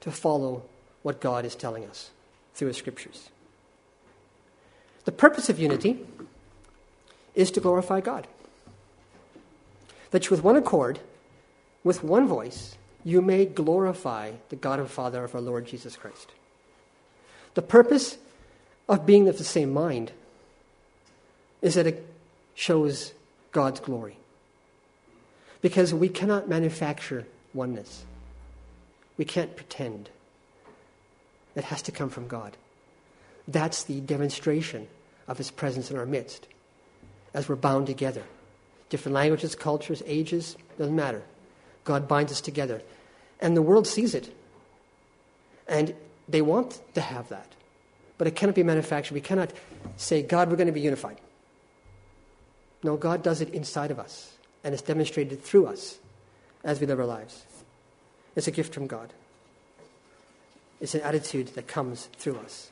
to 0.00 0.10
follow 0.10 0.64
what 1.02 1.20
God 1.20 1.44
is 1.44 1.54
telling 1.54 1.84
us 1.86 2.10
through 2.54 2.68
His 2.68 2.76
Scriptures. 2.76 3.30
The 5.04 5.12
purpose 5.12 5.48
of 5.48 5.58
unity 5.58 6.06
is 7.34 7.50
to 7.52 7.60
glorify 7.60 8.00
God. 8.00 8.26
That 10.10 10.30
with 10.30 10.44
one 10.44 10.56
accord, 10.56 11.00
with 11.82 12.04
one 12.04 12.28
voice, 12.28 12.76
you 13.04 13.22
may 13.22 13.46
glorify 13.46 14.32
the 14.50 14.56
God 14.56 14.78
and 14.78 14.88
Father 14.88 15.24
of 15.24 15.34
our 15.34 15.40
Lord 15.40 15.66
Jesus 15.66 15.96
Christ. 15.96 16.30
The 17.54 17.62
purpose 17.62 18.18
of 18.88 19.06
being 19.06 19.28
of 19.28 19.38
the 19.38 19.44
same 19.44 19.72
mind 19.72 20.12
is 21.60 21.74
that 21.74 21.86
it 21.86 22.06
shows 22.54 23.12
God's 23.52 23.80
glory 23.80 24.16
because 25.60 25.94
we 25.94 26.08
cannot 26.08 26.48
manufacture 26.48 27.26
oneness. 27.54 28.04
We 29.16 29.24
can't 29.24 29.56
pretend. 29.56 30.10
It 31.54 31.64
has 31.64 31.82
to 31.82 31.92
come 31.92 32.10
from 32.10 32.28
God. 32.28 32.56
That's 33.48 33.84
the 33.84 34.00
demonstration 34.00 34.88
of 35.28 35.38
His 35.38 35.50
presence 35.50 35.90
in 35.90 35.98
our 35.98 36.06
midst 36.06 36.46
as 37.34 37.48
we're 37.48 37.56
bound 37.56 37.86
together. 37.86 38.22
Different 38.88 39.14
languages, 39.14 39.54
cultures, 39.54 40.02
ages, 40.06 40.56
doesn't 40.78 40.94
matter. 40.94 41.22
God 41.84 42.06
binds 42.06 42.32
us 42.32 42.40
together. 42.40 42.82
And 43.40 43.56
the 43.56 43.62
world 43.62 43.86
sees 43.86 44.14
it. 44.14 44.34
And 45.66 45.94
they 46.28 46.42
want 46.42 46.80
to 46.94 47.00
have 47.00 47.28
that. 47.30 47.52
But 48.18 48.26
it 48.26 48.36
cannot 48.36 48.54
be 48.54 48.62
manufactured. 48.62 49.14
We 49.14 49.20
cannot 49.20 49.52
say, 49.96 50.22
God, 50.22 50.50
we're 50.50 50.56
going 50.56 50.66
to 50.66 50.72
be 50.72 50.80
unified. 50.80 51.18
No, 52.82 52.96
God 52.96 53.22
does 53.22 53.40
it 53.40 53.50
inside 53.50 53.90
of 53.90 53.98
us 53.98 54.32
and 54.64 54.74
it's 54.74 54.82
demonstrated 54.82 55.42
through 55.42 55.66
us 55.66 55.98
as 56.64 56.80
we 56.80 56.86
live 56.86 57.00
our 57.00 57.06
lives. 57.06 57.44
It's 58.36 58.46
a 58.46 58.52
gift 58.52 58.74
from 58.74 58.86
God. 58.86 59.12
It's 60.80 60.94
an 60.94 61.02
attitude 61.02 61.48
that 61.48 61.68
comes 61.68 62.08
through 62.16 62.36
us 62.38 62.71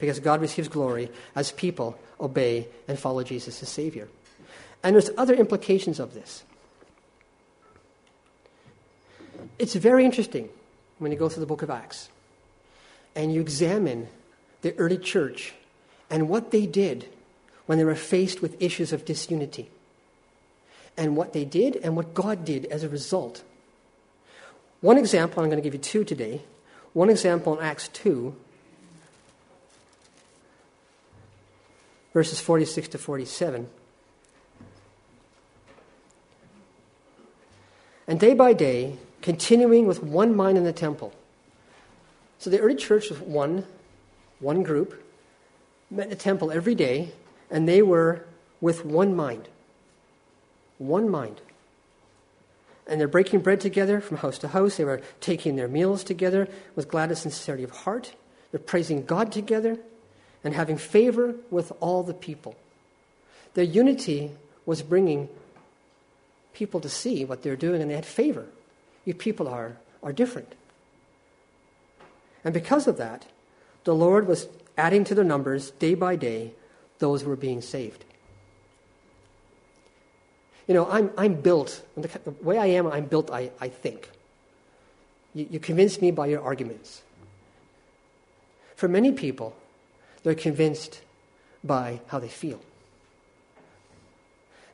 because 0.00 0.18
God 0.18 0.40
receives 0.40 0.68
glory 0.68 1.10
as 1.36 1.52
people 1.52 1.98
obey 2.18 2.66
and 2.88 2.98
follow 2.98 3.22
Jesus 3.22 3.62
as 3.62 3.68
Savior. 3.68 4.08
And 4.82 4.94
there's 4.94 5.10
other 5.16 5.34
implications 5.34 6.00
of 6.00 6.14
this. 6.14 6.42
It's 9.58 9.74
very 9.74 10.04
interesting 10.04 10.48
when 10.98 11.12
you 11.12 11.18
go 11.18 11.28
through 11.28 11.40
the 11.40 11.46
book 11.46 11.62
of 11.62 11.70
Acts 11.70 12.08
and 13.14 13.32
you 13.32 13.40
examine 13.40 14.08
the 14.62 14.76
early 14.78 14.98
church 14.98 15.54
and 16.08 16.28
what 16.28 16.50
they 16.50 16.66
did 16.66 17.08
when 17.66 17.78
they 17.78 17.84
were 17.84 17.94
faced 17.94 18.42
with 18.42 18.60
issues 18.60 18.92
of 18.92 19.04
disunity 19.04 19.70
and 20.96 21.16
what 21.16 21.32
they 21.32 21.44
did 21.44 21.76
and 21.76 21.94
what 21.94 22.14
God 22.14 22.44
did 22.44 22.66
as 22.66 22.82
a 22.82 22.88
result. 22.88 23.42
One 24.80 24.96
example, 24.96 25.42
I'm 25.42 25.50
going 25.50 25.62
to 25.62 25.62
give 25.62 25.74
you 25.74 25.80
two 25.80 26.04
today. 26.04 26.42
One 26.94 27.10
example 27.10 27.58
in 27.58 27.64
Acts 27.64 27.88
2, 27.88 28.34
verses 32.12 32.40
46 32.40 32.88
to 32.88 32.98
47. 32.98 33.68
And 38.06 38.18
day 38.18 38.34
by 38.34 38.52
day, 38.52 38.96
continuing 39.22 39.86
with 39.86 40.02
one 40.02 40.34
mind 40.34 40.58
in 40.58 40.64
the 40.64 40.72
temple. 40.72 41.12
So 42.38 42.50
the 42.50 42.58
early 42.58 42.74
church 42.74 43.10
was 43.10 43.20
one, 43.20 43.64
one 44.40 44.62
group, 44.62 45.04
met 45.90 46.04
in 46.04 46.10
the 46.10 46.16
temple 46.16 46.50
every 46.50 46.74
day, 46.74 47.12
and 47.50 47.68
they 47.68 47.82
were 47.82 48.24
with 48.60 48.84
one 48.84 49.14
mind 49.14 49.48
one 50.80 51.08
mind. 51.08 51.40
And 52.86 52.98
they're 52.98 53.06
breaking 53.06 53.40
bread 53.40 53.60
together 53.60 54.00
from 54.00 54.16
house 54.16 54.38
to 54.38 54.48
house. 54.48 54.78
They 54.78 54.84
were 54.84 55.02
taking 55.20 55.54
their 55.54 55.68
meals 55.68 56.02
together 56.02 56.48
with 56.74 56.88
gladness 56.88 57.24
and 57.24 57.32
sincerity 57.32 57.62
of 57.62 57.70
heart. 57.70 58.14
They're 58.50 58.58
praising 58.58 59.04
God 59.04 59.30
together 59.30 59.78
and 60.42 60.54
having 60.54 60.76
favor 60.76 61.34
with 61.50 61.72
all 61.80 62.02
the 62.02 62.14
people. 62.14 62.56
Their 63.54 63.64
unity 63.64 64.32
was 64.66 64.82
bringing 64.82 65.28
people 66.52 66.80
to 66.80 66.88
see 66.88 67.24
what 67.24 67.42
they're 67.42 67.56
doing, 67.56 67.82
and 67.82 67.90
they 67.90 67.94
had 67.94 68.06
favor. 68.06 68.46
You 69.04 69.14
people 69.14 69.48
are, 69.48 69.76
are 70.02 70.12
different. 70.12 70.52
And 72.44 72.54
because 72.54 72.86
of 72.86 72.96
that, 72.96 73.26
the 73.84 73.94
Lord 73.94 74.26
was 74.26 74.48
adding 74.76 75.04
to 75.04 75.14
their 75.14 75.24
numbers 75.24 75.70
day 75.72 75.94
by 75.94 76.16
day 76.16 76.52
those 76.98 77.22
who 77.22 77.28
were 77.28 77.36
being 77.36 77.60
saved. 77.60 78.04
You 80.66 80.74
know, 80.74 80.88
I'm, 80.88 81.10
I'm 81.18 81.34
built, 81.34 81.82
the 81.96 82.08
way 82.42 82.56
I 82.56 82.66
am, 82.66 82.86
I'm 82.86 83.06
built, 83.06 83.30
I, 83.30 83.50
I 83.60 83.68
think. 83.68 84.08
You, 85.34 85.46
you 85.50 85.58
convince 85.58 86.00
me 86.00 86.10
by 86.10 86.26
your 86.26 86.42
arguments. 86.42 87.02
For 88.76 88.86
many 88.86 89.12
people, 89.12 89.56
they're 90.22 90.34
convinced 90.34 91.00
by 91.62 92.00
how 92.08 92.18
they 92.18 92.28
feel. 92.28 92.60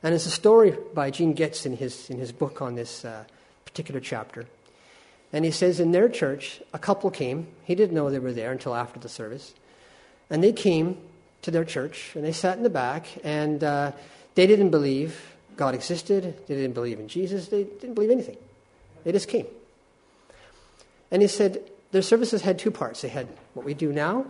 And 0.03 0.13
it's 0.13 0.25
a 0.25 0.31
story 0.31 0.77
by 0.93 1.11
Gene 1.11 1.33
Getz 1.33 1.65
in 1.65 1.75
his, 1.75 2.09
in 2.09 2.19
his 2.19 2.31
book 2.31 2.61
on 2.61 2.75
this 2.75 3.03
uh, 3.03 3.23
particular 3.65 3.99
chapter. 3.99 4.45
And 5.33 5.43
he 5.43 5.51
says 5.51 5.79
in 5.79 5.91
their 5.91 6.07
church, 6.07 6.61
a 6.73 6.79
couple 6.79 7.11
came. 7.11 7.47
He 7.65 7.75
didn't 7.75 7.95
know 7.95 8.09
they 8.09 8.19
were 8.19 8.33
there 8.33 8.51
until 8.51 8.75
after 8.75 8.99
the 8.99 9.09
service. 9.09 9.53
And 10.29 10.43
they 10.43 10.53
came 10.53 10.97
to 11.41 11.51
their 11.51 11.65
church, 11.65 12.11
and 12.15 12.23
they 12.23 12.31
sat 12.31 12.57
in 12.57 12.63
the 12.63 12.69
back, 12.69 13.07
and 13.23 13.63
uh, 13.63 13.91
they 14.35 14.47
didn't 14.47 14.69
believe 14.69 15.35
God 15.55 15.73
existed. 15.73 16.23
They 16.47 16.55
didn't 16.55 16.73
believe 16.73 16.99
in 16.99 17.07
Jesus. 17.07 17.47
They 17.47 17.63
didn't 17.63 17.95
believe 17.95 18.11
anything. 18.11 18.37
They 19.03 19.11
just 19.11 19.27
came. 19.27 19.47
And 21.11 21.21
he 21.21 21.27
said 21.27 21.69
their 21.91 22.01
services 22.01 22.41
had 22.41 22.59
two 22.59 22.71
parts. 22.71 23.01
They 23.01 23.07
had 23.09 23.27
what 23.53 23.65
we 23.65 23.73
do 23.73 23.91
now, 23.91 24.25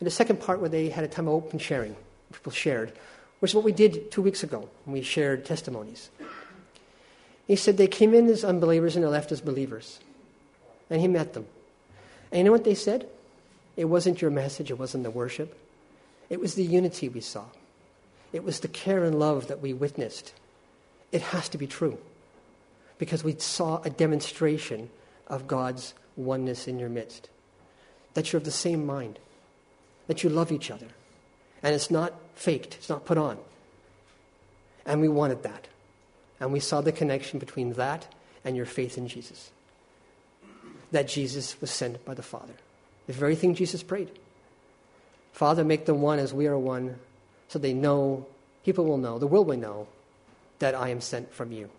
and 0.00 0.06
the 0.06 0.10
second 0.10 0.40
part 0.40 0.60
where 0.60 0.68
they 0.68 0.88
had 0.88 1.04
a 1.04 1.08
time 1.08 1.28
of 1.28 1.34
open 1.34 1.58
sharing. 1.58 1.96
People 2.32 2.52
shared, 2.52 2.92
which 3.40 3.52
is 3.52 3.54
what 3.54 3.64
we 3.64 3.72
did 3.72 4.10
two 4.10 4.22
weeks 4.22 4.42
ago 4.42 4.68
when 4.84 4.94
we 4.94 5.02
shared 5.02 5.44
testimonies. 5.44 6.10
He 7.46 7.56
said 7.56 7.76
they 7.76 7.88
came 7.88 8.12
in 8.12 8.28
as 8.28 8.44
unbelievers 8.44 8.94
and 8.94 9.04
they 9.04 9.08
left 9.08 9.32
as 9.32 9.40
believers. 9.40 10.00
And 10.90 11.00
he 11.00 11.08
met 11.08 11.32
them. 11.32 11.46
And 12.30 12.38
you 12.38 12.44
know 12.44 12.52
what 12.52 12.64
they 12.64 12.74
said? 12.74 13.08
It 13.76 13.86
wasn't 13.86 14.20
your 14.20 14.30
message, 14.30 14.70
it 14.70 14.78
wasn't 14.78 15.04
the 15.04 15.10
worship. 15.10 15.56
It 16.28 16.40
was 16.40 16.54
the 16.54 16.64
unity 16.64 17.08
we 17.08 17.20
saw. 17.20 17.44
It 18.32 18.44
was 18.44 18.60
the 18.60 18.68
care 18.68 19.04
and 19.04 19.18
love 19.18 19.48
that 19.48 19.60
we 19.60 19.72
witnessed 19.72 20.34
it 21.12 21.22
has 21.22 21.48
to 21.50 21.58
be 21.58 21.66
true 21.66 21.98
because 22.98 23.24
we 23.24 23.36
saw 23.38 23.80
a 23.82 23.90
demonstration 23.90 24.90
of 25.26 25.46
God's 25.46 25.94
oneness 26.16 26.68
in 26.68 26.78
your 26.78 26.88
midst. 26.88 27.28
That 28.14 28.32
you're 28.32 28.38
of 28.38 28.44
the 28.44 28.50
same 28.50 28.84
mind, 28.84 29.18
that 30.08 30.24
you 30.24 30.28
love 30.30 30.50
each 30.50 30.70
other, 30.70 30.88
and 31.62 31.74
it's 31.74 31.90
not 31.90 32.12
faked, 32.34 32.74
it's 32.74 32.88
not 32.88 33.04
put 33.04 33.16
on. 33.16 33.38
And 34.84 35.00
we 35.00 35.08
wanted 35.08 35.44
that. 35.44 35.68
And 36.40 36.52
we 36.52 36.60
saw 36.60 36.80
the 36.80 36.92
connection 36.92 37.38
between 37.38 37.74
that 37.74 38.12
and 38.44 38.56
your 38.56 38.66
faith 38.66 38.98
in 38.98 39.06
Jesus. 39.06 39.50
that 40.90 41.08
Jesus 41.08 41.60
was 41.60 41.70
sent 41.70 42.04
by 42.04 42.14
the 42.14 42.22
Father. 42.22 42.54
The 43.06 43.12
very 43.12 43.36
thing 43.36 43.54
Jesus 43.54 43.82
prayed. 43.82 44.10
Father, 45.32 45.64
make 45.64 45.86
them 45.86 46.00
one 46.00 46.18
as 46.18 46.32
we 46.32 46.46
are 46.46 46.58
one, 46.58 46.98
so 47.48 47.58
they 47.58 47.72
know, 47.72 48.26
people 48.64 48.84
will 48.84 48.98
know, 48.98 49.18
the 49.18 49.26
world 49.26 49.46
will 49.46 49.58
know 49.58 49.86
that 50.58 50.74
I 50.74 50.88
am 50.88 51.00
sent 51.00 51.32
from 51.32 51.52
you. 51.52 51.70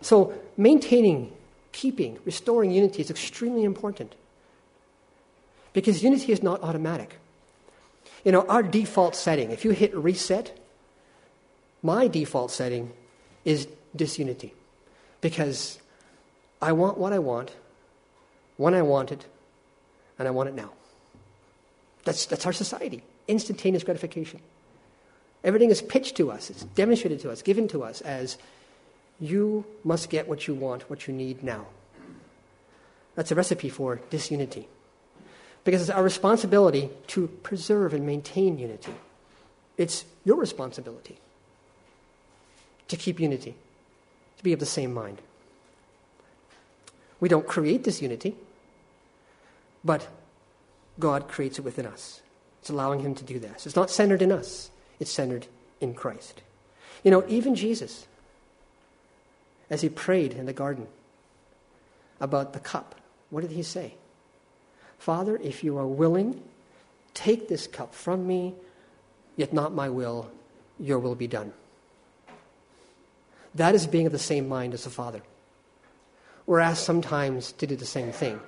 So, 0.00 0.32
maintaining, 0.56 1.32
keeping, 1.70 2.18
restoring 2.24 2.72
unity 2.72 3.02
is 3.02 3.10
extremely 3.10 3.62
important. 3.64 4.14
Because 5.72 6.02
unity 6.02 6.32
is 6.32 6.42
not 6.42 6.62
automatic. 6.62 7.18
You 8.24 8.32
know, 8.32 8.46
our 8.46 8.62
default 8.62 9.16
setting, 9.16 9.50
if 9.50 9.64
you 9.64 9.70
hit 9.70 9.94
reset, 9.94 10.58
my 11.82 12.08
default 12.08 12.50
setting 12.50 12.92
is 13.44 13.66
disunity. 13.96 14.54
Because 15.20 15.78
I 16.60 16.72
want 16.72 16.98
what 16.98 17.12
I 17.12 17.18
want, 17.18 17.56
when 18.56 18.74
I 18.74 18.82
want 18.82 19.10
it, 19.10 19.26
and 20.18 20.28
I 20.28 20.30
want 20.30 20.48
it 20.48 20.54
now. 20.54 20.70
That's, 22.04 22.26
that's 22.26 22.46
our 22.46 22.52
society 22.52 23.02
instantaneous 23.28 23.84
gratification. 23.84 24.40
Everything 25.44 25.70
is 25.70 25.82
pitched 25.82 26.16
to 26.16 26.30
us, 26.30 26.50
it's 26.50 26.64
demonstrated 26.64 27.20
to 27.20 27.30
us, 27.30 27.42
given 27.42 27.66
to 27.68 27.82
us 27.82 28.00
as 28.02 28.38
you 29.20 29.64
must 29.84 30.10
get 30.10 30.28
what 30.28 30.46
you 30.46 30.54
want, 30.54 30.88
what 30.88 31.06
you 31.06 31.14
need 31.14 31.42
now. 31.42 31.66
That's 33.14 33.30
a 33.30 33.34
recipe 33.34 33.68
for 33.68 34.00
disunity. 34.10 34.68
Because 35.64 35.82
it's 35.82 35.90
our 35.90 36.02
responsibility 36.02 36.90
to 37.08 37.28
preserve 37.42 37.94
and 37.94 38.04
maintain 38.04 38.58
unity. 38.58 38.94
It's 39.76 40.04
your 40.24 40.36
responsibility 40.36 41.18
to 42.88 42.96
keep 42.96 43.20
unity, 43.20 43.54
to 44.38 44.44
be 44.44 44.52
of 44.52 44.60
the 44.60 44.66
same 44.66 44.92
mind. 44.92 45.18
We 47.20 47.28
don't 47.28 47.46
create 47.46 47.84
this 47.84 48.02
unity, 48.02 48.34
but 49.84 50.08
God 50.98 51.28
creates 51.28 51.58
it 51.58 51.62
within 51.62 51.86
us. 51.86 52.20
It's 52.60 52.70
allowing 52.70 53.00
Him 53.00 53.14
to 53.14 53.24
do 53.24 53.38
this. 53.38 53.66
It's 53.66 53.76
not 53.76 53.90
centered 53.90 54.22
in 54.22 54.30
us, 54.30 54.70
it's 55.00 55.10
centered 55.10 55.46
in 55.80 55.94
Christ. 55.94 56.42
You 57.02 57.10
know, 57.10 57.24
even 57.28 57.54
Jesus, 57.54 58.06
as 59.70 59.80
he 59.80 59.88
prayed 59.88 60.34
in 60.34 60.46
the 60.46 60.52
garden 60.52 60.86
about 62.20 62.52
the 62.52 62.60
cup, 62.60 62.94
what 63.30 63.40
did 63.40 63.52
he 63.52 63.62
say? 63.62 63.94
Father, 65.02 65.36
if 65.42 65.64
you 65.64 65.78
are 65.78 65.86
willing, 65.86 66.40
take 67.12 67.48
this 67.48 67.66
cup 67.66 67.92
from 67.92 68.24
me, 68.24 68.54
yet 69.34 69.52
not 69.52 69.74
my 69.74 69.88
will, 69.88 70.30
your 70.78 71.00
will 71.00 71.16
be 71.16 71.26
done. 71.26 71.52
That 73.56 73.74
is 73.74 73.88
being 73.88 74.06
of 74.06 74.12
the 74.12 74.18
same 74.20 74.48
mind 74.48 74.74
as 74.74 74.84
the 74.84 74.90
Father. 74.90 75.20
We're 76.46 76.60
asked 76.60 76.84
sometimes 76.84 77.50
to 77.50 77.66
do 77.66 77.74
the 77.74 77.84
same 77.84 78.12
thing. 78.12 78.38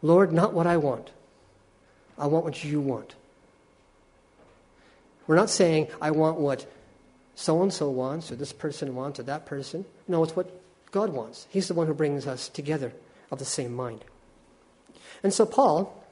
Lord, 0.00 0.32
not 0.32 0.52
what 0.52 0.68
I 0.68 0.76
want. 0.76 1.10
I 2.16 2.28
want 2.28 2.44
what 2.44 2.62
you 2.62 2.80
want. 2.80 3.16
We're 5.26 5.34
not 5.34 5.50
saying, 5.50 5.88
I 6.00 6.12
want 6.12 6.38
what 6.38 6.72
so 7.34 7.60
and 7.64 7.72
so 7.72 7.90
wants, 7.90 8.30
or 8.30 8.36
this 8.36 8.52
person 8.52 8.94
wants, 8.94 9.18
or 9.18 9.24
that 9.24 9.44
person. 9.44 9.84
No, 10.06 10.22
it's 10.22 10.36
what 10.36 10.52
God 10.92 11.10
wants. 11.10 11.48
He's 11.50 11.66
the 11.66 11.74
one 11.74 11.88
who 11.88 11.94
brings 11.94 12.28
us 12.28 12.48
together 12.48 12.92
of 13.32 13.40
the 13.40 13.44
same 13.44 13.74
mind. 13.74 14.04
And 15.22 15.32
so 15.32 15.46
Paul, 15.46 16.04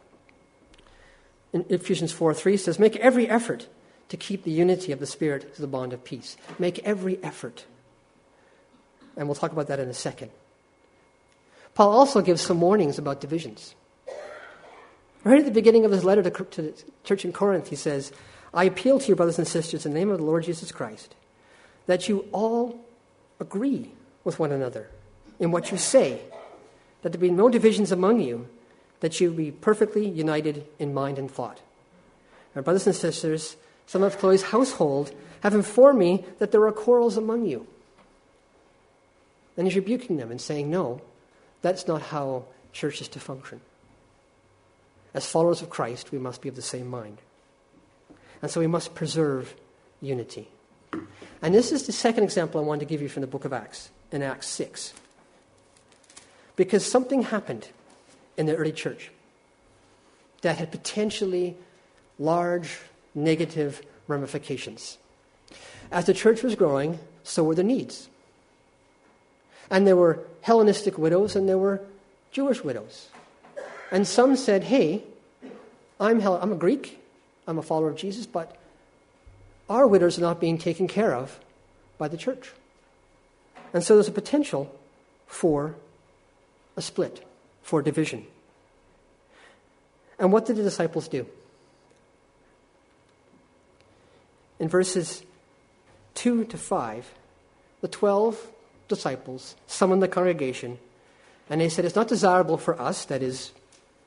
in 1.53 1.65
Ephesians 1.69 2.13
4 2.13 2.35
3 2.35 2.57
says, 2.57 2.79
Make 2.79 2.97
every 2.97 3.29
effort 3.29 3.69
to 4.09 4.17
keep 4.17 4.45
the 4.45 4.51
unity 4.51 4.93
of 4.93 5.01
the 5.01 5.07
Spirit 5.07 5.55
to 5.55 5.61
the 5.61 5.67
bond 5.67 5.93
of 5.93 6.05
peace. 6.05 6.37
Make 6.59 6.79
every 6.81 7.23
effort. 7.23 7.65
And 9.17 9.29
we'll 9.29 9.35
talk 9.35 9.53
about 9.53 9.69
that 9.69 9.81
in 9.81 9.89
a 9.89 9.95
second. 9.95 10.31
Paul 11.75 11.93
also 11.93 12.21
gives 12.21 12.41
some 12.41 12.61
warnings 12.61 12.99
about 12.99 13.21
divisions. 13.21 13.75
Right 15.25 15.39
at 15.39 15.45
the 15.45 15.51
beginning 15.51 15.85
of 15.85 15.91
his 15.91 16.05
letter 16.05 16.23
to, 16.23 16.31
to 16.31 16.63
the 16.63 16.85
church 17.03 17.25
in 17.25 17.33
Corinth, 17.33 17.69
he 17.69 17.77
says, 17.77 18.13
I 18.53 18.65
appeal 18.65 19.01
to 19.01 19.09
you, 19.09 19.17
brothers 19.17 19.39
and 19.39 19.49
sisters, 19.49 19.85
in 19.85 19.93
the 19.93 19.99
name 19.99 20.11
of 20.11 20.19
the 20.19 20.25
Lord 20.25 20.45
Jesus 20.45 20.71
Christ, 20.71 21.15
that 21.87 22.09
you 22.09 22.29
all 22.31 22.85
agree 23.41 23.91
with 24.23 24.39
one 24.39 24.53
another 24.53 24.89
in 25.41 25.51
what 25.51 25.73
you 25.73 25.79
say, 25.79 26.21
that 27.03 27.13
there 27.13 27.21
be 27.21 27.31
no 27.31 27.49
divisions 27.49 27.91
among 27.91 28.21
you, 28.21 28.49
that 29.05 29.21
you 29.21 29.31
be 29.31 29.51
perfectly 29.51 30.09
united 30.09 30.65
in 30.79 30.95
mind 30.95 31.19
and 31.19 31.31
thought. 31.31 31.61
My 32.55 32.63
brothers 32.63 32.87
and 32.87 32.97
sisters, 32.97 33.55
some 33.85 34.03
of 34.03 34.17
Chloe's 34.17 34.45
household 34.45 35.13
have 35.43 35.55
informed 35.55 35.99
me 35.99 36.25
that 36.39 36.53
there 36.53 36.67
are 36.67 36.73
quarrels 36.73 37.19
among 37.19 37.45
you. 37.45 37.67
And 39.59 39.67
he's 39.67 39.77
rebuking 39.77 40.17
them 40.17 40.31
and 40.31 40.41
saying, 40.41 40.71
No, 40.71 41.03
that's 41.61 41.87
not 41.87 42.01
how 42.01 42.47
church 42.73 43.03
is 43.03 43.09
to 43.09 43.21
function. 43.21 43.61
As 45.13 45.27
followers 45.27 45.61
of 45.61 45.69
Christ, 45.69 46.11
we 46.11 46.19
must 46.19 46.41
be 46.41 46.49
of 46.49 46.57
the 46.57 46.63
same 46.63 46.89
mind. 46.89 47.19
And 48.41 48.51
so 48.51 48.59
we 48.59 48.67
must 48.67 48.95
preserve 48.95 49.55
unity. 50.01 50.49
And 51.43 51.55
this 51.55 51.73
is 51.73 51.85
the 51.85 51.93
second 51.93 52.25
example 52.25 52.59
I 52.59 52.65
wanted 52.65 52.81
to 52.81 52.87
give 52.87 53.03
you 53.03 53.11
from 53.11 53.21
the 53.21 53.27
book 53.27 53.45
of 53.45 53.53
Acts 53.53 53.91
in 54.13 54.23
Acts 54.23 54.47
6. 54.47 54.95
Because 56.57 56.87
something 56.87 57.21
happened 57.21 57.69
in 58.37 58.47
the 58.47 58.57
early 58.57 58.73
church 58.73 59.11
that 60.43 60.59
had 60.59 60.71
potentially 60.71 61.57
large 62.19 62.79
negative 63.15 63.83
ramifications. 64.07 64.99
As 65.91 66.07
the 66.07 66.15
church 66.15 66.43
was 66.43 66.55
growing, 66.55 66.99
so 67.23 67.45
were 67.45 67.55
the 67.55 67.65
needs. 67.65 68.09
And 69.71 69.87
there 69.87 69.97
were 69.97 70.21
Hellenistic 70.43 70.99
widows 70.99 71.37
and 71.37 71.49
there 71.49 71.59
were 71.59 71.81
Jewish 72.33 72.63
widows. 72.63 73.09
And 73.91 74.07
some 74.07 74.37
said, 74.37 74.65
hey, 74.65 75.05
I'm, 76.01 76.21
I'm 76.21 76.53
a 76.53 76.57
Greek, 76.57 77.01
I'm 77.47 77.59
a 77.59 77.63
follower 77.63 77.89
of 77.89 77.97
Jesus, 77.97 78.27
but 78.27 78.57
our 79.71 79.87
widows 79.87 80.19
are 80.19 80.23
not 80.23 80.41
being 80.41 80.59
taken 80.59 80.89
care 80.89 81.15
of 81.15 81.39
by 81.97 82.09
the 82.09 82.17
church. 82.17 82.53
And 83.73 83.83
so 83.83 83.95
there's 83.95 84.09
a 84.09 84.13
potential 84.13 84.75
for 85.27 85.75
a 86.77 86.83
split, 86.83 87.25
for 87.65 87.83
division. 87.83 88.27
And 90.19 90.31
what 90.31 90.47
did 90.47 90.57
the 90.57 90.63
disciples 90.63 91.09
do? 91.09 91.27
In 94.61 94.69
verses 94.69 95.25
2 96.15 96.45
to 96.45 96.57
5, 96.57 97.11
the 97.81 97.89
12 97.89 98.47
disciples 98.87 99.57
summoned 99.67 100.03
the 100.03 100.09
congregation, 100.09 100.79
and 101.51 101.61
they 101.61 101.69
said, 101.69 101.85
It's 101.85 101.97
not 101.97 102.07
desirable 102.07 102.59
for 102.59 102.81
us, 102.81 103.07
that 103.07 103.23
is, 103.23 103.51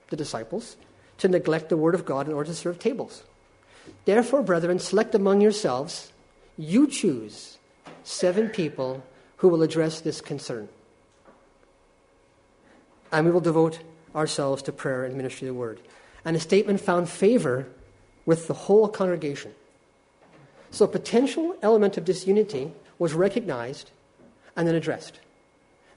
the 0.10 0.16
disciples, 0.16 0.78
to 1.18 1.28
neglect 1.28 1.70
the 1.70 1.78
word 1.78 1.96
of 1.96 2.06
God 2.06 2.28
in 2.28 2.34
order 2.34 2.50
to 2.50 2.56
serve 2.56 2.80
tables. 2.80 3.24
Therefore, 4.06 4.44
brethren, 4.44 4.80
select 4.80 5.16
among 5.16 5.42
yourselves, 5.42 6.14
you 6.58 6.88
choose 6.88 7.58
seven 8.04 8.50
people 8.50 9.04
who 9.38 9.50
will 9.50 9.64
address 9.64 10.00
this 10.00 10.22
concern. 10.22 10.70
And 13.12 13.26
we 13.26 13.32
will 13.32 13.42
devote 13.42 13.80
ourselves 14.16 14.64
to 14.64 14.72
prayer 14.72 15.06
and 15.06 15.16
ministry 15.16 15.48
of 15.48 15.54
the 15.54 15.60
word. 15.60 15.80
And 16.26 16.36
the 16.36 16.40
statement 16.40 16.82
found 16.82 17.10
favor 17.10 17.68
with 18.26 18.48
the 18.48 18.54
whole 18.54 18.88
congregation. 18.88 19.54
So 20.72 20.86
a 20.86 20.90
potential 20.90 21.56
element 21.62 21.98
of 21.98 22.06
disunity 22.06 22.72
was 23.00 23.14
recognized 23.14 23.92
and 24.56 24.68
then 24.68 24.76
addressed. 24.76 25.20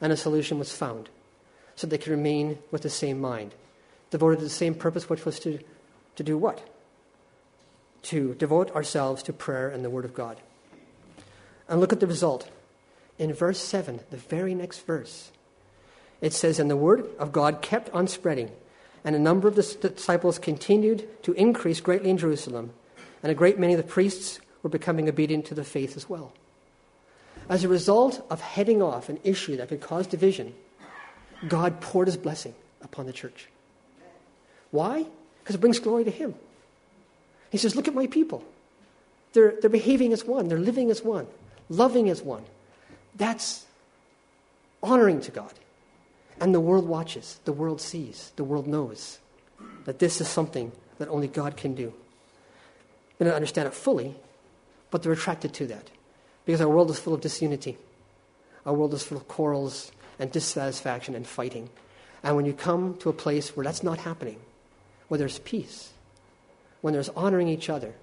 And 0.01 0.13
a 0.13 0.17
solution 0.17 0.59
was 0.59 0.73
found 0.73 1.09
so 1.75 1.87
they 1.87 1.99
could 1.99 2.13
remain 2.13 2.59
with 2.71 2.83
the 2.83 2.91
same 2.91 3.21
mind, 3.21 3.55
devoted 4.11 4.37
to 4.37 4.45
the 4.45 4.51
same 4.51 4.75
purpose, 4.75 5.09
which 5.09 5.25
was 5.25 5.41
to, 5.41 5.59
to 6.17 6.23
do 6.23 6.37
what? 6.37 6.63
To 8.03 8.35
devote 8.35 8.71
ourselves 8.73 9.23
to 9.25 9.33
prayer 9.33 9.69
and 9.69 9.85
the 9.85 9.91
Word 9.91 10.05
of 10.05 10.15
God. 10.15 10.39
And 11.69 11.81
look 11.81 11.93
at 11.93 12.01
the 12.01 12.07
result 12.07 12.51
in 13.19 13.33
verse 13.33 13.59
7, 13.59 14.01
the 14.11 14.17
very 14.17 14.55
next 14.55 14.87
verse, 14.87 15.31
it 16.21 16.33
says, 16.33 16.59
And 16.59 16.71
the 16.71 16.77
word 16.77 17.09
of 17.19 17.33
God 17.33 17.63
kept 17.63 17.91
on 17.91 18.07
spreading, 18.09 18.51
and 19.05 19.17
a 19.17 19.19
number 19.19 19.49
of 19.49 19.57
the 19.57 19.63
disciples 19.63 20.39
continued 20.39 21.09
to 21.23 21.33
increase 21.33 21.81
greatly 21.81 22.11
in 22.11 22.19
Jerusalem, 22.19 22.73
and 23.23 23.31
a 23.31 23.35
great 23.35 23.59
many 23.59 23.75
of 23.75 23.79
the 23.79 23.89
priests 23.89 24.41
were 24.63 24.71
becoming 24.71 25.09
obedient 25.09 25.47
to 25.47 25.55
the 25.55 25.65
faith 25.65 25.97
as 25.97 26.09
well. 26.09 26.33
As 27.49 27.65
a 27.65 27.69
result 27.69 28.25
of 28.31 28.41
heading 28.41 28.83
off 28.83 29.09
an 29.09 29.19
issue 29.25 29.57
that 29.57 29.69
could 29.69 29.81
cause 29.81 30.07
division, 30.07 30.55
God 31.49 31.81
poured 31.81 32.07
his 32.07 32.17
blessing 32.17 32.55
upon 32.83 33.07
the 33.07 33.13
church. 33.13 33.49
Why? 34.71 35.07
Because 35.43 35.57
it 35.57 35.61
brings 35.61 35.79
glory 35.79 36.05
to 36.05 36.11
him. 36.11 36.35
He 37.51 37.59
says, 37.59 37.75
Look 37.75 37.89
at 37.89 37.95
my 37.95 38.07
people. 38.07 38.45
They're, 39.33 39.55
they're 39.61 39.71
behaving 39.71 40.13
as 40.13 40.25
one, 40.25 40.49
they're 40.49 40.59
living 40.59 40.91
as 40.91 41.03
one, 41.03 41.27
loving 41.69 42.09
as 42.09 42.23
one. 42.23 42.45
That's 43.17 43.65
honoring 44.83 45.21
to 45.23 45.31
God. 45.31 45.53
And 46.41 46.55
the 46.55 46.61
world 46.61 46.89
watches, 46.89 47.39
the 47.45 47.53
world 47.53 47.81
sees, 47.81 48.33
the 48.37 48.45
world 48.45 48.67
knows 48.67 49.19
that 49.85 49.99
this 49.99 50.21
is 50.21 50.29
something 50.29 50.73
that 50.99 51.09
only 51.09 51.29
God 51.29 51.57
can 51.57 51.75
do. 51.75 51.93
They 53.19 53.27
don't 53.27 53.35
understand 53.35 53.69
it 53.69 53.75
fully, 53.75 54.17
but 54.91 55.03
they're 55.03 55.13
attracted 55.13 55.53
to 55.55 55.67
that 55.67 55.91
because 56.47 56.63
our 56.63 56.69
world 56.69 56.91
is 56.91 56.99
full 56.99 57.13
of 57.13 57.21
disunity. 57.21 57.77
Our 58.65 58.73
world 58.73 58.95
is 58.95 59.03
full 59.03 59.19
of 59.19 59.29
quarrels 59.29 59.93
and 60.19 60.33
dissatisfaction 60.33 61.15
and 61.15 61.27
fighting. 61.27 61.69
And 62.23 62.37
when 62.37 62.47
you 62.47 62.53
come 62.53 62.97
to 62.99 63.11
a 63.11 63.15
place 63.15 63.57
where 63.57 63.65
that's 63.65 63.83
not 63.83 63.99
happening, 63.99 64.39
where 65.09 65.19
there's 65.19 65.39
peace, 65.41 65.93
when 66.81 66.95
there's 66.95 67.09
honoring 67.11 67.49
each 67.49 67.69
other, 67.69 67.95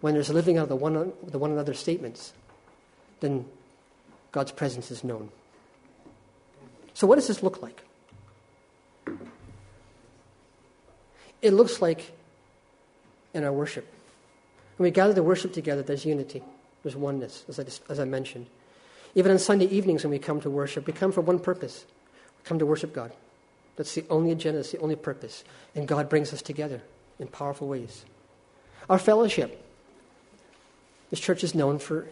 when 0.00 0.14
there's 0.14 0.30
living 0.30 0.56
out 0.56 0.68
the 0.68 0.76
one, 0.76 1.12
the 1.26 1.38
one 1.38 1.50
another 1.50 1.74
statements, 1.74 2.32
then 3.20 3.46
God's 4.32 4.52
presence 4.52 4.90
is 4.90 5.02
known. 5.02 5.30
So, 6.98 7.06
what 7.06 7.14
does 7.14 7.28
this 7.28 7.44
look 7.44 7.62
like? 7.62 7.80
It 11.40 11.52
looks 11.52 11.80
like 11.80 12.10
in 13.32 13.44
our 13.44 13.52
worship. 13.52 13.86
When 14.76 14.84
we 14.84 14.90
gather 14.90 15.14
to 15.14 15.22
worship 15.22 15.52
together, 15.52 15.82
there's 15.82 16.04
unity, 16.04 16.42
there's 16.82 16.96
oneness, 16.96 17.44
as 17.46 17.60
I, 17.60 17.66
as 17.88 18.00
I 18.00 18.04
mentioned. 18.04 18.46
Even 19.14 19.30
on 19.30 19.38
Sunday 19.38 19.66
evenings 19.66 20.02
when 20.02 20.10
we 20.10 20.18
come 20.18 20.40
to 20.40 20.50
worship, 20.50 20.88
we 20.88 20.92
come 20.92 21.12
for 21.12 21.20
one 21.20 21.38
purpose 21.38 21.84
we 22.36 22.48
come 22.48 22.58
to 22.58 22.66
worship 22.66 22.92
God. 22.92 23.12
That's 23.76 23.94
the 23.94 24.04
only 24.10 24.32
agenda, 24.32 24.58
that's 24.58 24.72
the 24.72 24.80
only 24.80 24.96
purpose. 24.96 25.44
And 25.76 25.86
God 25.86 26.08
brings 26.08 26.32
us 26.32 26.42
together 26.42 26.82
in 27.20 27.28
powerful 27.28 27.68
ways. 27.68 28.04
Our 28.90 28.98
fellowship. 28.98 29.64
This 31.10 31.20
church 31.20 31.44
is 31.44 31.54
known 31.54 31.78
for 31.78 32.08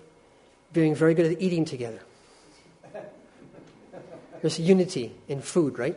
being 0.73 0.95
very 0.95 1.15
good 1.15 1.27
at 1.27 1.43
eating 1.43 1.65
together. 1.65 2.03
There's 4.47 4.61
unity 4.61 5.13
in 5.27 5.43
food, 5.43 5.77
right? 5.77 5.97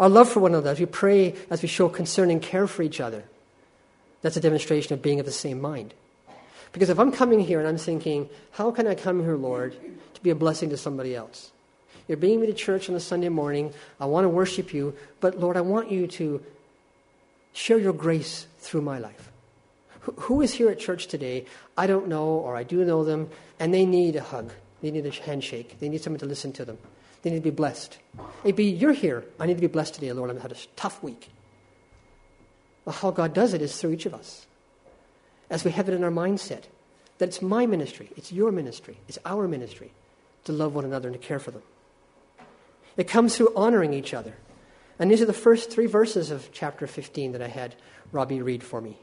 Our 0.00 0.08
love 0.08 0.28
for 0.28 0.40
one 0.40 0.50
another, 0.50 0.70
as 0.70 0.80
we 0.80 0.86
pray, 0.86 1.36
as 1.48 1.62
we 1.62 1.68
show 1.68 1.88
concern 1.88 2.28
and 2.28 2.42
care 2.42 2.66
for 2.66 2.82
each 2.82 3.00
other, 3.00 3.22
that's 4.20 4.36
a 4.36 4.40
demonstration 4.40 4.92
of 4.92 5.00
being 5.00 5.20
of 5.20 5.26
the 5.26 5.30
same 5.30 5.60
mind. 5.60 5.94
Because 6.72 6.90
if 6.90 6.98
I'm 6.98 7.12
coming 7.12 7.38
here 7.38 7.60
and 7.60 7.68
I'm 7.68 7.78
thinking, 7.78 8.28
how 8.50 8.72
can 8.72 8.88
I 8.88 8.96
come 8.96 9.20
here, 9.20 9.36
Lord, 9.36 9.76
to 10.14 10.20
be 10.22 10.30
a 10.30 10.34
blessing 10.34 10.70
to 10.70 10.76
somebody 10.76 11.14
else? 11.14 11.52
You're 12.08 12.18
bringing 12.18 12.40
me 12.40 12.48
to 12.48 12.52
church 12.52 12.88
on 12.88 12.96
a 12.96 13.00
Sunday 13.00 13.28
morning. 13.28 13.72
I 14.00 14.06
want 14.06 14.24
to 14.24 14.28
worship 14.28 14.74
you, 14.74 14.96
but 15.20 15.38
Lord, 15.38 15.56
I 15.56 15.60
want 15.60 15.92
you 15.92 16.08
to 16.08 16.42
share 17.52 17.78
your 17.78 17.92
grace 17.92 18.48
through 18.58 18.82
my 18.82 18.98
life. 18.98 19.30
Who 20.00 20.40
is 20.40 20.52
here 20.54 20.68
at 20.68 20.80
church 20.80 21.06
today? 21.06 21.46
I 21.76 21.86
don't 21.86 22.08
know, 22.08 22.26
or 22.26 22.56
I 22.56 22.64
do 22.64 22.84
know 22.84 23.04
them, 23.04 23.30
and 23.60 23.72
they 23.72 23.86
need 23.86 24.16
a 24.16 24.22
hug. 24.22 24.50
They 24.82 24.90
need 24.90 25.06
a 25.06 25.10
handshake. 25.10 25.78
They 25.78 25.88
need 25.88 26.02
someone 26.02 26.20
to 26.20 26.26
listen 26.26 26.52
to 26.54 26.64
them. 26.64 26.78
They 27.22 27.30
need 27.30 27.36
to 27.36 27.42
be 27.42 27.50
blessed. 27.50 27.98
Maybe 28.44 28.64
you're 28.64 28.92
here. 28.92 29.24
I 29.38 29.46
need 29.46 29.56
to 29.56 29.60
be 29.60 29.66
blessed 29.66 29.94
today, 29.94 30.12
Lord. 30.12 30.30
I've 30.30 30.40
had 30.40 30.52
a 30.52 30.56
tough 30.76 31.02
week. 31.02 31.28
Well, 32.84 32.94
how 32.94 33.10
God 33.10 33.34
does 33.34 33.52
it 33.52 33.60
is 33.60 33.76
through 33.76 33.92
each 33.92 34.06
of 34.06 34.14
us. 34.14 34.46
As 35.50 35.64
we 35.64 35.70
have 35.72 35.88
it 35.88 35.94
in 35.94 36.04
our 36.04 36.10
mindset 36.10 36.64
that 37.18 37.28
it's 37.28 37.42
my 37.42 37.66
ministry, 37.66 38.10
it's 38.16 38.32
your 38.32 38.50
ministry, 38.50 38.96
it's 39.06 39.18
our 39.26 39.46
ministry 39.46 39.92
to 40.44 40.52
love 40.52 40.74
one 40.74 40.86
another 40.86 41.08
and 41.08 41.20
to 41.20 41.26
care 41.26 41.38
for 41.38 41.50
them. 41.50 41.62
It 42.96 43.08
comes 43.08 43.36
through 43.36 43.52
honoring 43.54 43.92
each 43.92 44.14
other. 44.14 44.34
And 44.98 45.10
these 45.10 45.20
are 45.20 45.26
the 45.26 45.32
first 45.32 45.70
three 45.70 45.86
verses 45.86 46.30
of 46.30 46.50
chapter 46.52 46.86
15 46.86 47.32
that 47.32 47.42
I 47.42 47.48
had 47.48 47.74
Robbie 48.12 48.40
read 48.40 48.62
for 48.62 48.80
me, 48.80 48.98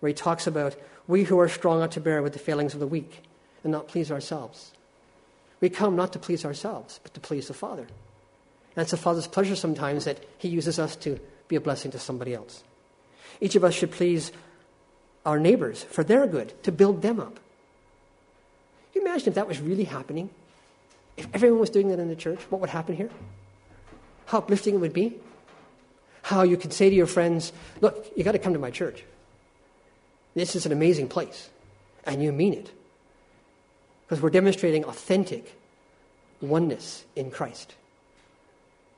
where 0.00 0.08
he 0.08 0.14
talks 0.14 0.46
about 0.46 0.76
we 1.06 1.24
who 1.24 1.38
are 1.38 1.48
strong 1.48 1.82
ought 1.82 1.92
to 1.92 2.00
bear 2.00 2.22
with 2.22 2.34
the 2.34 2.38
failings 2.38 2.74
of 2.74 2.80
the 2.80 2.86
weak 2.86 3.22
and 3.68 3.72
not 3.72 3.86
please 3.86 4.10
ourselves. 4.10 4.72
We 5.60 5.68
come 5.68 5.94
not 5.94 6.14
to 6.14 6.18
please 6.18 6.46
ourselves, 6.46 7.00
but 7.02 7.12
to 7.12 7.20
please 7.20 7.48
the 7.48 7.54
Father. 7.54 7.82
And 7.82 8.82
it's 8.82 8.92
the 8.92 8.96
Father's 8.96 9.26
pleasure 9.26 9.56
sometimes 9.56 10.06
that 10.06 10.24
He 10.38 10.48
uses 10.48 10.78
us 10.78 10.96
to 10.96 11.20
be 11.48 11.56
a 11.56 11.60
blessing 11.60 11.90
to 11.90 11.98
somebody 11.98 12.32
else. 12.32 12.64
Each 13.42 13.56
of 13.56 13.64
us 13.64 13.74
should 13.74 13.90
please 13.90 14.32
our 15.26 15.38
neighbors 15.38 15.82
for 15.82 16.02
their 16.02 16.26
good, 16.26 16.54
to 16.62 16.72
build 16.72 17.02
them 17.02 17.20
up. 17.20 17.34
Can 18.92 19.02
you 19.02 19.06
imagine 19.06 19.28
if 19.28 19.34
that 19.34 19.46
was 19.46 19.60
really 19.60 19.84
happening? 19.84 20.30
If 21.18 21.28
everyone 21.34 21.60
was 21.60 21.68
doing 21.68 21.88
that 21.88 21.98
in 21.98 22.08
the 22.08 22.16
church, 22.16 22.40
what 22.48 22.62
would 22.62 22.70
happen 22.70 22.96
here? 22.96 23.10
How 24.26 24.38
uplifting 24.38 24.76
it 24.76 24.78
would 24.78 24.94
be? 24.94 25.18
How 26.22 26.42
you 26.42 26.56
could 26.56 26.72
say 26.72 26.88
to 26.88 26.96
your 26.96 27.06
friends, 27.06 27.52
Look, 27.82 28.12
you 28.16 28.24
got 28.24 28.32
to 28.32 28.38
come 28.38 28.54
to 28.54 28.58
my 28.58 28.70
church. 28.70 29.04
This 30.34 30.56
is 30.56 30.64
an 30.64 30.72
amazing 30.72 31.08
place. 31.08 31.50
And 32.04 32.22
you 32.22 32.32
mean 32.32 32.54
it 32.54 32.72
because 34.08 34.22
we're 34.22 34.30
demonstrating 34.30 34.84
authentic 34.84 35.54
oneness 36.40 37.04
in 37.14 37.30
Christ. 37.30 37.74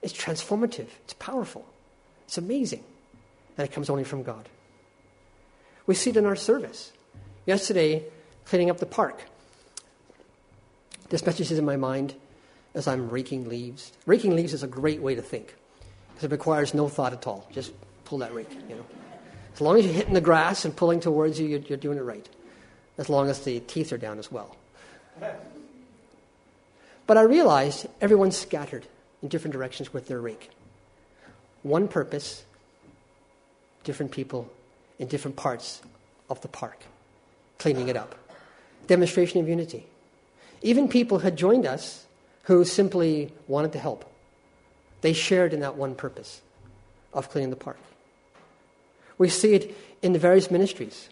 It's 0.02 0.12
transformative, 0.12 0.86
it's 1.04 1.14
powerful, 1.14 1.66
it's 2.26 2.38
amazing, 2.38 2.84
and 3.58 3.68
it 3.68 3.72
comes 3.72 3.90
only 3.90 4.04
from 4.04 4.22
God. 4.22 4.48
We 5.86 5.96
see 5.96 6.10
it 6.10 6.16
in 6.16 6.26
our 6.26 6.36
service. 6.36 6.92
Yesterday, 7.44 8.04
cleaning 8.44 8.70
up 8.70 8.78
the 8.78 8.86
park. 8.86 9.20
This 11.08 11.26
message 11.26 11.50
is 11.50 11.58
in 11.58 11.64
my 11.64 11.76
mind 11.76 12.14
as 12.74 12.86
I'm 12.86 13.10
raking 13.10 13.48
leaves. 13.48 13.92
Raking 14.06 14.36
leaves 14.36 14.54
is 14.54 14.62
a 14.62 14.68
great 14.68 15.02
way 15.02 15.16
to 15.16 15.22
think 15.22 15.54
because 16.10 16.24
it 16.24 16.30
requires 16.30 16.72
no 16.72 16.88
thought 16.88 17.12
at 17.12 17.26
all. 17.26 17.48
Just 17.52 17.72
pull 18.04 18.18
that 18.18 18.32
rake, 18.32 18.52
you 18.68 18.76
know. 18.76 18.86
As 19.52 19.60
long 19.60 19.76
as 19.76 19.84
you're 19.84 19.94
hitting 19.94 20.14
the 20.14 20.20
grass 20.20 20.64
and 20.64 20.74
pulling 20.74 21.00
towards 21.00 21.40
you, 21.40 21.48
you're, 21.48 21.60
you're 21.60 21.78
doing 21.78 21.98
it 21.98 22.02
right. 22.02 22.28
As 22.96 23.08
long 23.08 23.28
as 23.28 23.40
the 23.40 23.58
teeth 23.60 23.92
are 23.92 23.98
down 23.98 24.18
as 24.20 24.30
well. 24.30 24.56
But 27.06 27.16
I 27.16 27.22
realized 27.22 27.86
everyone's 28.00 28.36
scattered 28.36 28.86
in 29.22 29.28
different 29.28 29.52
directions 29.52 29.92
with 29.92 30.06
their 30.06 30.20
rake. 30.20 30.50
One 31.62 31.88
purpose, 31.88 32.44
different 33.84 34.12
people 34.12 34.50
in 34.98 35.08
different 35.08 35.36
parts 35.36 35.82
of 36.28 36.40
the 36.40 36.48
park, 36.48 36.78
cleaning 37.58 37.88
it 37.88 37.96
up. 37.96 38.14
Demonstration 38.86 39.40
of 39.40 39.48
unity. 39.48 39.86
Even 40.62 40.88
people 40.88 41.20
had 41.20 41.36
joined 41.36 41.66
us 41.66 42.06
who 42.44 42.64
simply 42.64 43.32
wanted 43.48 43.72
to 43.72 43.78
help. 43.78 44.04
They 45.00 45.12
shared 45.12 45.52
in 45.52 45.60
that 45.60 45.76
one 45.76 45.94
purpose 45.94 46.40
of 47.12 47.30
cleaning 47.30 47.50
the 47.50 47.56
park. 47.56 47.78
We 49.18 49.28
see 49.28 49.54
it 49.54 49.76
in 50.02 50.12
the 50.12 50.18
various 50.18 50.50
ministries. 50.50 51.08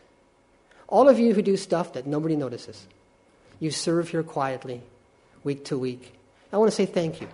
All 0.87 1.09
of 1.09 1.19
you 1.19 1.35
who 1.35 1.43
do 1.43 1.57
stuff 1.57 1.93
that 1.93 2.07
nobody 2.07 2.37
notices. 2.37 2.87
You 3.61 3.71
serve 3.71 4.11
here 4.11 4.23
quietly, 4.23 4.83
week 5.45 5.65
to 5.67 5.79
week. 5.79 6.15
I 6.53 6.59
want 6.59 6.71
to 6.71 6.75
say 6.75 6.87
thank 6.87 7.21
you. 7.21 7.29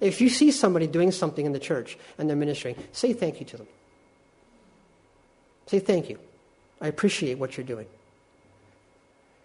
If 0.00 0.20
you 0.20 0.28
see 0.28 0.50
somebody 0.50 0.86
doing 0.86 1.12
something 1.12 1.44
in 1.44 1.52
the 1.52 1.58
church 1.58 1.98
and 2.18 2.28
they're 2.28 2.36
ministering, 2.36 2.76
say 2.92 3.12
thank 3.12 3.40
you 3.40 3.46
to 3.46 3.56
them. 3.58 3.66
Say 5.66 5.78
thank 5.78 6.08
you. 6.08 6.18
I 6.80 6.88
appreciate 6.88 7.38
what 7.38 7.56
you're 7.56 7.66
doing. 7.66 7.86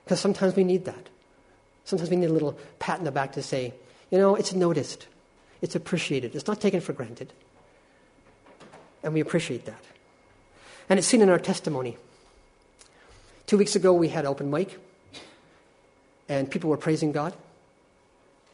Because 0.03 0.19
sometimes 0.19 0.55
we 0.55 0.63
need 0.63 0.85
that. 0.85 1.09
Sometimes 1.85 2.09
we 2.09 2.15
need 2.15 2.29
a 2.29 2.33
little 2.33 2.57
pat 2.79 2.99
in 2.99 3.05
the 3.05 3.11
back 3.11 3.33
to 3.33 3.43
say, 3.43 3.73
you 4.11 4.17
know, 4.17 4.35
it's 4.35 4.53
noticed, 4.53 5.07
it's 5.61 5.75
appreciated, 5.75 6.35
it's 6.35 6.47
not 6.47 6.59
taken 6.59 6.81
for 6.81 6.93
granted. 6.93 7.31
And 9.03 9.13
we 9.13 9.21
appreciate 9.21 9.65
that. 9.65 9.81
And 10.89 10.99
it's 10.99 11.07
seen 11.07 11.21
in 11.21 11.29
our 11.29 11.39
testimony. 11.39 11.97
Two 13.45 13.57
weeks 13.57 13.75
ago, 13.75 13.93
we 13.93 14.09
had 14.09 14.25
open 14.25 14.49
mic 14.49 14.77
and 16.29 16.49
people 16.49 16.69
were 16.69 16.77
praising 16.77 17.11
God. 17.11 17.33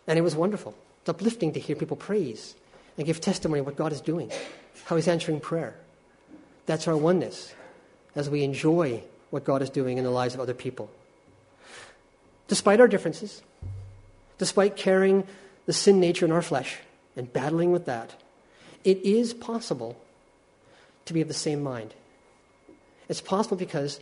And 0.08 0.18
it 0.18 0.22
was 0.22 0.36
wonderful. 0.36 0.74
It's 1.02 1.10
uplifting 1.10 1.54
to 1.54 1.60
hear 1.60 1.76
people 1.76 1.98
praise 1.98 2.56
and 2.98 3.06
give 3.06 3.22
testimony 3.22 3.60
of 3.60 3.66
what 3.66 3.76
God 3.76 3.92
is 3.92 4.02
doing, 4.02 4.32
how 4.86 4.96
He's 4.96 5.08
answering 5.08 5.40
prayer. 5.40 5.76
That's 6.66 6.88
our 6.88 6.98
oneness 6.98 7.54
as 8.16 8.30
we 8.30 8.44
enjoy 8.44 9.04
what 9.30 9.44
God 9.44 9.62
is 9.62 9.70
doing 9.70 9.98
in 9.98 10.04
the 10.04 10.10
lives 10.10 10.34
of 10.34 10.40
other 10.40 10.54
people. 10.54 10.90
Despite 12.48 12.80
our 12.80 12.88
differences, 12.88 13.42
despite 14.38 14.76
carrying 14.78 15.28
the 15.66 15.74
sin 15.74 16.00
nature 16.00 16.26
in 16.26 16.32
our 16.32 16.42
flesh 16.42 16.78
and 17.16 17.32
battling 17.32 17.72
with 17.72 17.86
that, 17.86 18.16
it 18.84 19.00
is 19.00 19.34
possible 19.34 20.00
to 21.06 21.14
be 21.14 21.22
of 21.22 21.28
the 21.28 21.34
same 21.34 21.62
mind. 21.62 21.94
It's 23.10 23.22
possible 23.22 23.58
because 23.58 24.00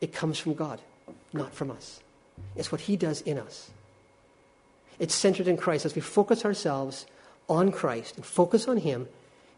it 0.00 0.12
comes 0.12 0.38
from 0.38 0.54
God, 0.54 0.80
not 1.32 1.52
from 1.52 1.70
us. 1.70 2.00
It's 2.56 2.70
what 2.70 2.82
He 2.82 2.96
does 2.96 3.20
in 3.22 3.38
us. 3.38 3.70
It's 4.98 5.14
centered 5.14 5.48
in 5.48 5.56
Christ. 5.56 5.84
As 5.84 5.94
we 5.94 6.00
focus 6.00 6.44
ourselves 6.44 7.06
on 7.48 7.72
Christ 7.72 8.16
and 8.16 8.24
focus 8.24 8.68
on 8.68 8.78
Him, 8.78 9.08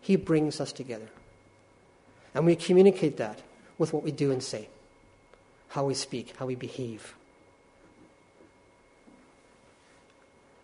He 0.01 0.17
brings 0.17 0.61
us 0.61 0.73
together. 0.73 1.09
And 2.35 2.47
we 2.47 2.57
communicate 2.57 3.17
that 3.19 3.41
with 3.79 3.93
what 3.93 4.03
we 4.03 4.13
do 4.13 4.31
and 4.31 4.43
say, 4.43 4.69
how 5.69 5.85
we 5.85 5.95
speak, 5.95 6.35
how 6.39 6.47
we 6.47 6.55
behave. 6.55 7.15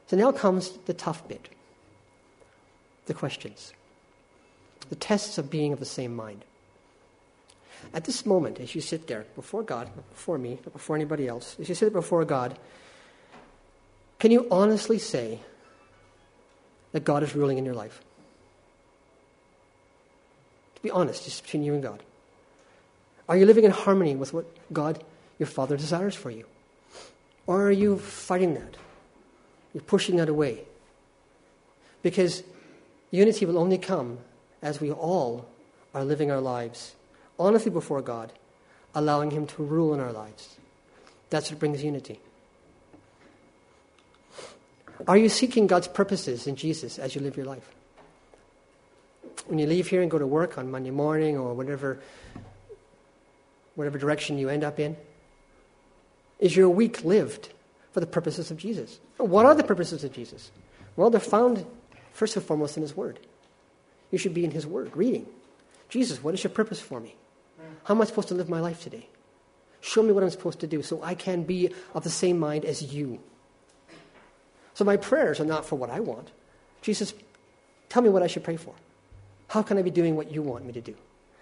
So 0.06 0.16
now 0.16 0.32
comes 0.32 0.72
the 0.84 0.94
tough 0.94 1.26
bit 1.26 1.48
the 3.06 3.14
questions, 3.14 3.72
the 4.88 4.94
tests 4.94 5.38
of 5.38 5.50
being 5.50 5.72
of 5.72 5.80
the 5.80 5.84
same 5.84 6.14
mind. 6.14 6.44
At 7.94 8.04
this 8.04 8.24
moment, 8.24 8.60
as 8.60 8.74
you 8.74 8.80
sit 8.80 9.06
there 9.06 9.26
before 9.34 9.62
God, 9.62 9.88
not 9.94 10.08
before 10.10 10.38
me, 10.38 10.58
not 10.64 10.72
before 10.72 10.96
anybody 10.96 11.28
else, 11.28 11.56
as 11.60 11.68
you 11.68 11.74
sit 11.74 11.92
before 11.92 12.24
God, 12.24 12.58
can 14.18 14.30
you 14.30 14.46
honestly 14.50 14.98
say 14.98 15.40
that 16.92 17.04
God 17.04 17.22
is 17.22 17.34
ruling 17.34 17.58
in 17.58 17.64
your 17.64 17.74
life? 17.74 18.00
To 20.76 20.82
be 20.82 20.90
honest, 20.90 21.24
just 21.24 21.42
between 21.42 21.64
you 21.64 21.74
and 21.74 21.82
God. 21.82 22.02
Are 23.28 23.36
you 23.36 23.46
living 23.46 23.64
in 23.64 23.70
harmony 23.70 24.16
with 24.16 24.32
what 24.32 24.46
God, 24.72 25.02
your 25.38 25.46
Father, 25.46 25.76
desires 25.76 26.14
for 26.14 26.30
you? 26.30 26.46
Or 27.46 27.66
are 27.66 27.72
you 27.72 27.98
fighting 27.98 28.54
that? 28.54 28.76
You're 29.74 29.82
pushing 29.82 30.16
that 30.16 30.28
away. 30.28 30.64
Because 32.02 32.42
unity 33.10 33.46
will 33.46 33.58
only 33.58 33.78
come 33.78 34.18
as 34.60 34.80
we 34.80 34.90
all 34.90 35.46
are 35.94 36.04
living 36.04 36.30
our 36.30 36.40
lives 36.40 36.94
honestly 37.42 37.70
before 37.70 38.00
God, 38.02 38.32
allowing 38.94 39.30
Him 39.30 39.46
to 39.48 39.62
rule 39.62 39.94
in 39.94 40.00
our 40.00 40.12
lives. 40.12 40.56
That's 41.30 41.50
what 41.50 41.60
brings 41.60 41.82
unity. 41.82 42.20
Are 45.08 45.16
you 45.16 45.28
seeking 45.28 45.66
God's 45.66 45.88
purposes 45.88 46.46
in 46.46 46.56
Jesus 46.56 46.98
as 46.98 47.14
you 47.14 47.20
live 47.20 47.36
your 47.36 47.46
life? 47.46 47.68
When 49.46 49.58
you 49.58 49.66
leave 49.66 49.88
here 49.88 50.02
and 50.02 50.10
go 50.10 50.18
to 50.18 50.26
work 50.26 50.58
on 50.58 50.70
Monday 50.70 50.90
morning 50.90 51.36
or 51.36 51.54
whatever, 51.54 51.98
whatever 53.74 53.98
direction 53.98 54.38
you 54.38 54.48
end 54.48 54.62
up 54.62 54.78
in, 54.78 54.96
is 56.38 56.54
your 56.54 56.68
week 56.68 57.04
lived 57.04 57.48
for 57.92 58.00
the 58.00 58.06
purposes 58.06 58.50
of 58.50 58.58
Jesus? 58.58 59.00
What 59.16 59.46
are 59.46 59.54
the 59.54 59.64
purposes 59.64 60.04
of 60.04 60.12
Jesus? 60.12 60.50
Well, 60.96 61.10
they're 61.10 61.20
found 61.20 61.66
first 62.12 62.36
and 62.36 62.44
foremost 62.44 62.76
in 62.76 62.82
His 62.82 62.96
Word. 62.96 63.18
You 64.10 64.18
should 64.18 64.34
be 64.34 64.44
in 64.44 64.50
His 64.50 64.66
Word, 64.66 64.96
reading. 64.96 65.26
Jesus, 65.88 66.22
what 66.22 66.34
is 66.34 66.44
your 66.44 66.52
purpose 66.52 66.80
for 66.80 67.00
me? 67.00 67.16
How 67.84 67.94
am 67.94 68.02
I 68.02 68.04
supposed 68.04 68.28
to 68.28 68.34
live 68.34 68.48
my 68.48 68.60
life 68.60 68.82
today? 68.82 69.08
Show 69.80 70.02
me 70.02 70.12
what 70.12 70.22
I'm 70.22 70.30
supposed 70.30 70.60
to 70.60 70.66
do 70.66 70.82
so 70.82 71.02
I 71.02 71.14
can 71.14 71.42
be 71.42 71.70
of 71.94 72.04
the 72.04 72.10
same 72.10 72.38
mind 72.38 72.64
as 72.64 72.94
you. 72.94 73.20
So 74.74 74.84
my 74.84 74.96
prayers 74.96 75.40
are 75.40 75.44
not 75.44 75.66
for 75.66 75.76
what 75.76 75.90
I 75.90 76.00
want. 76.00 76.30
Jesus, 76.82 77.14
tell 77.88 78.02
me 78.02 78.08
what 78.08 78.22
I 78.22 78.26
should 78.26 78.44
pray 78.44 78.56
for. 78.56 78.74
How 79.48 79.62
can 79.62 79.76
I 79.76 79.82
be 79.82 79.90
doing 79.90 80.16
what 80.16 80.30
you 80.30 80.40
want 80.40 80.64
me 80.64 80.72
to 80.72 80.80
do? 80.80 80.94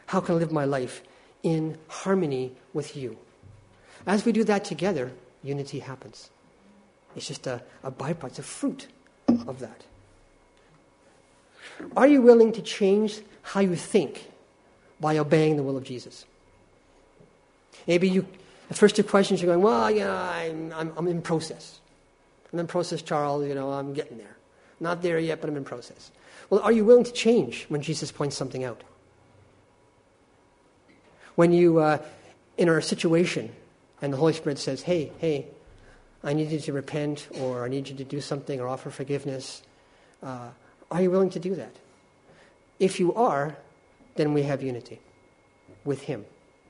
How 0.06 0.20
can 0.20 0.34
I 0.34 0.38
live 0.38 0.50
my 0.50 0.64
life 0.64 1.02
in 1.42 1.78
harmony 1.88 2.52
with 2.72 2.96
you? 2.96 3.16
As 4.06 4.24
we 4.24 4.32
do 4.32 4.42
that 4.44 4.64
together, 4.64 5.12
unity 5.42 5.78
happens. 5.78 6.30
It's 7.14 7.28
just 7.28 7.46
a, 7.46 7.62
a 7.82 7.90
byproduct, 7.90 8.26
it's 8.26 8.38
a 8.38 8.42
fruit 8.42 8.86
of 9.28 9.60
that. 9.60 9.84
Are 11.96 12.06
you 12.06 12.22
willing 12.22 12.52
to 12.52 12.62
change 12.62 13.20
how 13.42 13.60
you 13.60 13.76
think 13.76 14.30
by 15.00 15.18
obeying 15.18 15.56
the 15.56 15.62
will 15.62 15.76
of 15.76 15.84
Jesus? 15.84 16.26
Maybe 17.86 18.08
you, 18.08 18.26
the 18.68 18.74
first 18.74 18.96
two 18.96 19.02
questions, 19.02 19.40
you're 19.40 19.52
going, 19.52 19.64
well, 19.64 19.90
you 19.90 20.00
know, 20.00 20.14
I'm, 20.14 20.72
I'm, 20.72 20.92
I'm 20.96 21.08
in 21.08 21.22
process. 21.22 21.80
I'm 22.52 22.58
in 22.58 22.66
process, 22.66 23.02
Charles, 23.02 23.46
you 23.46 23.54
know, 23.54 23.72
I'm 23.72 23.94
getting 23.94 24.18
there. 24.18 24.36
Not 24.80 25.02
there 25.02 25.18
yet, 25.18 25.40
but 25.40 25.50
I'm 25.50 25.56
in 25.56 25.64
process. 25.64 26.10
Well, 26.48 26.60
are 26.60 26.72
you 26.72 26.84
willing 26.84 27.04
to 27.04 27.12
change 27.12 27.66
when 27.68 27.80
Jesus 27.80 28.10
points 28.10 28.36
something 28.36 28.64
out? 28.64 28.82
When 31.36 31.52
you, 31.52 31.78
uh, 31.78 31.98
in 32.58 32.68
a 32.68 32.82
situation, 32.82 33.52
and 34.02 34.12
the 34.12 34.16
Holy 34.16 34.32
Spirit 34.32 34.58
says, 34.58 34.82
hey, 34.82 35.12
hey, 35.18 35.46
I 36.22 36.32
need 36.32 36.50
you 36.50 36.60
to 36.60 36.72
repent, 36.72 37.28
or 37.38 37.64
I 37.64 37.68
need 37.68 37.88
you 37.88 37.96
to 37.96 38.04
do 38.04 38.20
something, 38.20 38.60
or 38.60 38.68
offer 38.68 38.90
forgiveness, 38.90 39.62
uh, 40.22 40.48
are 40.90 41.02
you 41.02 41.10
willing 41.10 41.30
to 41.30 41.38
do 41.38 41.54
that? 41.54 41.74
If 42.78 42.98
you 42.98 43.14
are, 43.14 43.56
then 44.20 44.34
we 44.34 44.42
have 44.42 44.62
unity 44.62 45.00
with 45.82 46.02
Him 46.02 46.26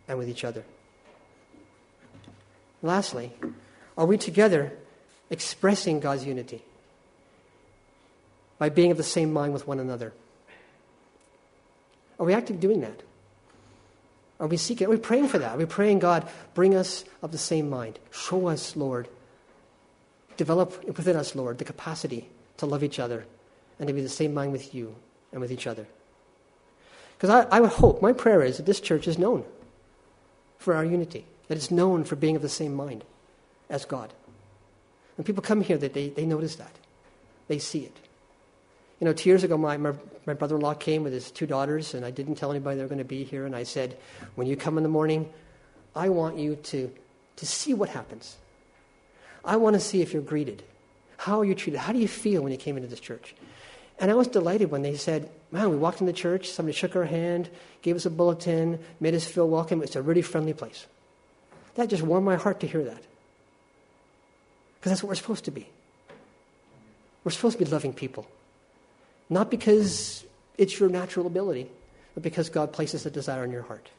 and 0.07 0.17
with 0.17 0.29
each 0.29 0.45
other. 0.45 0.65
Lastly, 2.81 3.33
are 3.99 4.07
we 4.07 4.17
together 4.17 4.73
expressing 5.31 5.99
God's 5.99 6.25
unity 6.25 6.63
by 8.59 8.69
being 8.69 8.93
of 8.93 8.97
the 8.97 9.03
same 9.03 9.33
mind 9.33 9.53
with 9.53 9.67
one 9.67 9.81
another? 9.81 10.13
Are 12.21 12.27
we 12.27 12.35
actively 12.35 12.61
doing 12.61 12.83
that? 12.83 13.03
Are 14.39 14.47
we 14.47 14.57
seeking? 14.57 14.87
Are 14.87 14.91
we 14.91 14.97
praying 14.97 15.27
for 15.27 15.39
that? 15.39 15.57
Are 15.57 15.59
we 15.59 15.67
praying, 15.67 15.99
God, 15.99 16.29
bring 16.55 16.77
us 16.77 17.05
of 17.21 17.33
the 17.33 17.39
same 17.39 17.69
mind? 17.69 17.99
Show 18.13 18.47
us, 18.47 18.77
Lord. 18.77 19.09
Develop 20.37 20.85
within 20.85 21.17
us, 21.17 21.35
Lord, 21.35 21.59
the 21.59 21.65
capacity 21.65 22.29
to 22.59 22.67
love 22.67 22.85
each 22.85 23.01
other 23.01 23.27
and 23.81 23.89
to 23.89 23.93
be 23.93 24.03
the 24.03 24.09
same 24.09 24.33
mind 24.33 24.53
with 24.53 24.73
you 24.73 24.95
and 25.33 25.41
with 25.41 25.51
each 25.51 25.67
other. 25.67 25.89
Because 27.21 27.47
I, 27.51 27.57
I 27.57 27.61
would 27.61 27.71
hope, 27.71 28.01
my 28.01 28.15
prayer 28.15 28.43
is 28.43 28.57
that 28.57 28.67
this 28.67 28.81
church 28.81 29.07
is 29.07 29.19
known 29.19 29.45
for 30.59 30.75
our 30.75 30.85
unity 30.85 31.27
that 31.51 31.57
it's 31.57 31.73
known 31.73 32.05
for 32.05 32.15
being 32.15 32.37
of 32.37 32.43
the 32.43 32.49
same 32.49 32.73
mind 32.73 33.03
as 33.69 33.85
God. 33.85 34.13
When 35.17 35.25
people 35.25 35.43
come 35.43 35.63
here, 35.63 35.77
that 35.77 35.95
they, 35.95 36.11
they 36.11 36.25
notice 36.25 36.55
that. 36.55 36.71
They 37.49 37.59
see 37.59 37.81
it. 37.81 37.97
You 39.01 39.07
know, 39.07 39.13
two 39.13 39.29
years 39.29 39.43
ago, 39.43 39.59
my, 39.59 39.77
my, 39.77 39.95
my 40.27 40.35
brother 40.35 40.55
in 40.55 40.61
law 40.61 40.75
came 40.75 41.03
with 41.03 41.13
his 41.13 41.33
two 41.33 41.47
daughters, 41.49 41.93
and 41.93 42.05
I 42.05 42.13
didn't 42.13 42.37
tell 42.37 42.53
anybody 42.53 42.77
they 42.77 42.83
were 42.85 42.89
going 42.89 42.99
to 42.99 43.05
be 43.05 43.25
here. 43.25 43.47
And 43.47 43.57
I 43.57 43.65
said, 43.65 43.99
When 44.37 44.47
you 44.47 44.57
come 44.57 44.77
in 44.77 44.85
the 44.85 44.89
morning, 44.89 45.29
I 45.97 46.09
want 46.09 46.39
you 46.39 46.55
to, 46.55 46.89
to 47.35 47.47
see 47.47 47.75
what 47.75 47.89
happens. 47.89 48.37
I 49.45 49.57
want 49.57 49.75
to 49.75 49.81
see 49.81 50.03
if 50.03 50.13
you're 50.13 50.23
greeted. 50.23 50.63
How 51.17 51.41
are 51.41 51.45
you 51.45 51.57
treated? 51.57 51.81
How 51.81 51.93
do 51.93 51.99
you 51.99 52.07
feel 52.07 52.43
when 52.43 52.53
you 52.53 52.59
came 52.59 52.77
into 52.77 52.89
this 52.89 53.01
church? 53.01 53.35
And 54.01 54.11
I 54.11 54.15
was 54.15 54.29
delighted 54.29 54.71
when 54.71 54.81
they 54.81 54.97
said, 54.97 55.31
Man, 55.53 55.69
we 55.69 55.77
walked 55.77 56.01
into 56.01 56.15
church, 56.15 56.49
somebody 56.49 56.77
shook 56.77 56.97
our 56.97 57.05
hand, 57.05 57.51
gave 57.83 57.97
us 57.97 58.07
a 58.07 58.11
bulletin, 58.11 58.79
made 58.99 59.15
us 59.15 59.27
feel 59.27 59.47
welcome. 59.47 59.83
It's 59.83 59.95
a 59.95 60.03
really 60.03 60.23
friendly 60.23 60.55
place. 60.55 60.87
That 61.75 61.91
just 61.91 62.03
warmed 62.03 62.25
my 62.25 62.37
heart 62.37 62.61
to 62.61 62.67
hear 62.67 62.83
that. 62.83 63.03
Because 64.79 64.93
that's 64.93 65.03
what 65.03 65.09
we're 65.09 65.17
supposed 65.17 65.45
to 65.45 65.51
be. 65.51 65.69
We're 67.25 67.33
supposed 67.33 67.59
to 67.59 67.65
be 67.65 67.71
loving 67.71 67.93
people. 67.93 68.27
Not 69.29 69.51
because 69.51 70.25
it's 70.57 70.81
your 70.81 70.89
natural 70.89 71.27
ability, 71.27 71.71
but 72.15 72.23
because 72.23 72.49
God 72.49 72.73
places 72.73 73.05
a 73.05 73.11
desire 73.11 73.45
in 73.45 73.51
your 73.51 73.63
heart. 73.63 73.91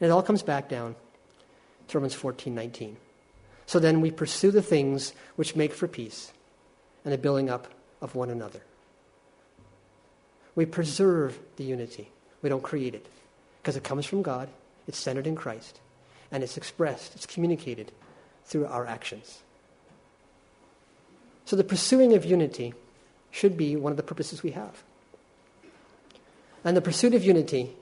And 0.00 0.08
it 0.08 0.10
all 0.10 0.22
comes 0.22 0.42
back 0.42 0.70
down 0.70 0.96
to 1.88 1.98
Romans 1.98 2.14
14 2.14 2.54
19. 2.54 2.96
So 3.66 3.78
then 3.78 4.00
we 4.00 4.10
pursue 4.10 4.50
the 4.50 4.62
things 4.62 5.12
which 5.36 5.54
make 5.54 5.74
for 5.74 5.86
peace 5.86 6.32
and 7.04 7.12
the 7.12 7.18
building 7.18 7.50
up 7.50 7.68
of 8.00 8.14
one 8.14 8.30
another. 8.30 8.60
We 10.54 10.66
preserve 10.66 11.38
the 11.56 11.64
unity, 11.64 12.10
we 12.42 12.48
don't 12.48 12.62
create 12.62 12.94
it 12.94 13.06
because 13.60 13.76
it 13.76 13.84
comes 13.84 14.06
from 14.06 14.22
God 14.22 14.48
it's 14.88 14.98
centered 14.98 15.26
in 15.26 15.36
Christ, 15.36 15.78
and 16.32 16.42
it's 16.42 16.56
expressed, 16.56 17.14
it's 17.14 17.26
communicated 17.26 17.92
through 18.46 18.66
our 18.66 18.86
actions. 18.86 19.42
So 21.44 21.54
the 21.54 21.64
pursuing 21.64 22.14
of 22.14 22.24
unity 22.24 22.72
should 23.30 23.56
be 23.56 23.76
one 23.76 23.92
of 23.92 23.98
the 23.98 24.02
purposes 24.02 24.42
we 24.42 24.52
have. 24.52 24.82
And 26.64 26.76
the 26.76 26.80
pursuit 26.80 27.14
of 27.14 27.22
unity 27.22 27.76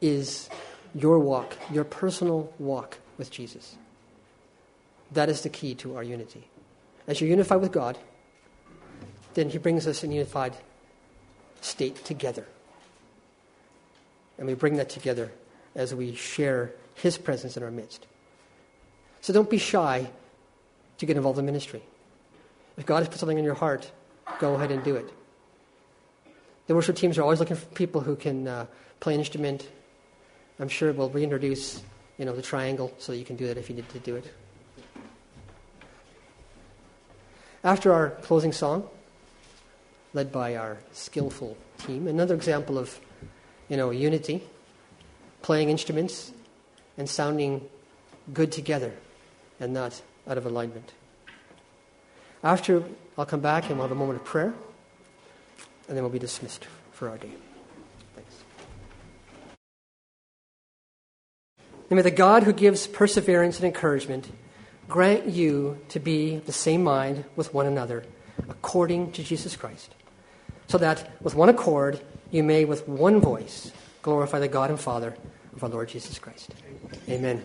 is 0.00 0.48
your 0.94 1.18
walk, 1.18 1.56
your 1.70 1.84
personal 1.84 2.52
walk 2.58 2.98
with 3.18 3.30
Jesus. 3.30 3.76
That 5.12 5.28
is 5.28 5.42
the 5.42 5.48
key 5.50 5.74
to 5.76 5.96
our 5.96 6.02
unity. 6.02 6.48
As 7.06 7.20
you're 7.20 7.30
unified 7.30 7.60
with 7.60 7.72
God, 7.72 7.98
then 9.34 9.50
He 9.50 9.58
brings 9.58 9.86
us 9.86 10.02
in 10.04 10.10
a 10.10 10.14
unified 10.14 10.54
state 11.60 12.04
together. 12.04 12.46
And 14.38 14.46
we 14.46 14.54
bring 14.54 14.76
that 14.76 14.88
together 14.88 15.30
as 15.74 15.94
we 15.94 16.14
share 16.14 16.72
His 16.94 17.18
presence 17.18 17.56
in 17.56 17.62
our 17.62 17.70
midst. 17.70 18.06
So 19.20 19.32
don't 19.32 19.50
be 19.50 19.58
shy 19.58 20.10
to 20.98 21.06
get 21.06 21.16
involved 21.16 21.38
in 21.38 21.46
ministry. 21.46 21.82
If 22.76 22.86
God 22.86 22.98
has 22.98 23.08
put 23.08 23.18
something 23.18 23.38
in 23.38 23.44
your 23.44 23.54
heart, 23.54 23.90
go 24.38 24.54
ahead 24.54 24.70
and 24.70 24.82
do 24.82 24.96
it. 24.96 25.12
The 26.66 26.74
worship 26.74 26.96
teams 26.96 27.18
are 27.18 27.22
always 27.22 27.40
looking 27.40 27.56
for 27.56 27.66
people 27.74 28.00
who 28.00 28.16
can 28.16 28.46
uh, 28.46 28.66
play 29.00 29.14
an 29.14 29.20
instrument. 29.20 29.68
I'm 30.58 30.68
sure 30.68 30.92
we'll 30.92 31.10
reintroduce, 31.10 31.82
you 32.16 32.24
know, 32.24 32.34
the 32.34 32.42
triangle 32.42 32.94
so 32.98 33.12
that 33.12 33.18
you 33.18 33.24
can 33.24 33.36
do 33.36 33.46
that 33.46 33.58
if 33.58 33.68
you 33.68 33.76
need 33.76 33.88
to 33.90 33.98
do 33.98 34.16
it. 34.16 34.32
After 37.64 37.92
our 37.92 38.10
closing 38.22 38.52
song, 38.52 38.88
led 40.12 40.32
by 40.32 40.56
our 40.56 40.78
skillful 40.92 41.56
team, 41.78 42.08
another 42.08 42.34
example 42.34 42.78
of, 42.78 43.00
you 43.68 43.76
know, 43.76 43.90
unity 43.90 44.42
playing 45.42 45.70
instruments 45.70 46.32
and 46.98 47.08
sounding 47.08 47.66
good 48.32 48.52
together 48.52 48.92
and 49.58 49.72
not 49.72 50.02
out 50.28 50.36
of 50.36 50.46
alignment. 50.46 50.92
After, 52.42 52.82
I'll 53.16 53.26
come 53.26 53.40
back 53.40 53.68
and 53.68 53.78
we'll 53.78 53.88
have 53.88 53.96
a 53.96 53.98
moment 53.98 54.20
of 54.20 54.24
prayer, 54.24 54.54
and 55.88 55.96
then 55.96 56.02
we'll 56.02 56.12
be 56.12 56.18
dismissed 56.18 56.66
for 56.92 57.08
our 57.08 57.18
day. 57.18 57.32
Thanks. 58.14 58.34
And 61.88 61.96
may 61.96 62.02
the 62.02 62.10
God 62.10 62.44
who 62.44 62.52
gives 62.52 62.86
perseverance 62.86 63.56
and 63.56 63.66
encouragement 63.66 64.30
grant 64.88 65.26
you 65.26 65.78
to 65.88 66.00
be 66.00 66.38
the 66.38 66.52
same 66.52 66.82
mind 66.82 67.24
with 67.36 67.52
one 67.54 67.66
another, 67.66 68.04
according 68.48 69.12
to 69.12 69.22
Jesus 69.22 69.56
Christ, 69.56 69.94
so 70.70 70.78
that 70.78 71.10
with 71.20 71.34
one 71.34 71.48
accord 71.48 72.00
you 72.30 72.44
may 72.44 72.64
with 72.64 72.86
one 72.88 73.20
voice 73.20 73.72
glorify 74.02 74.38
the 74.38 74.48
God 74.48 74.70
and 74.70 74.78
Father 74.78 75.14
of 75.52 75.64
our 75.64 75.68
Lord 75.68 75.88
Jesus 75.88 76.18
Christ. 76.18 76.54
Amen. 77.08 77.38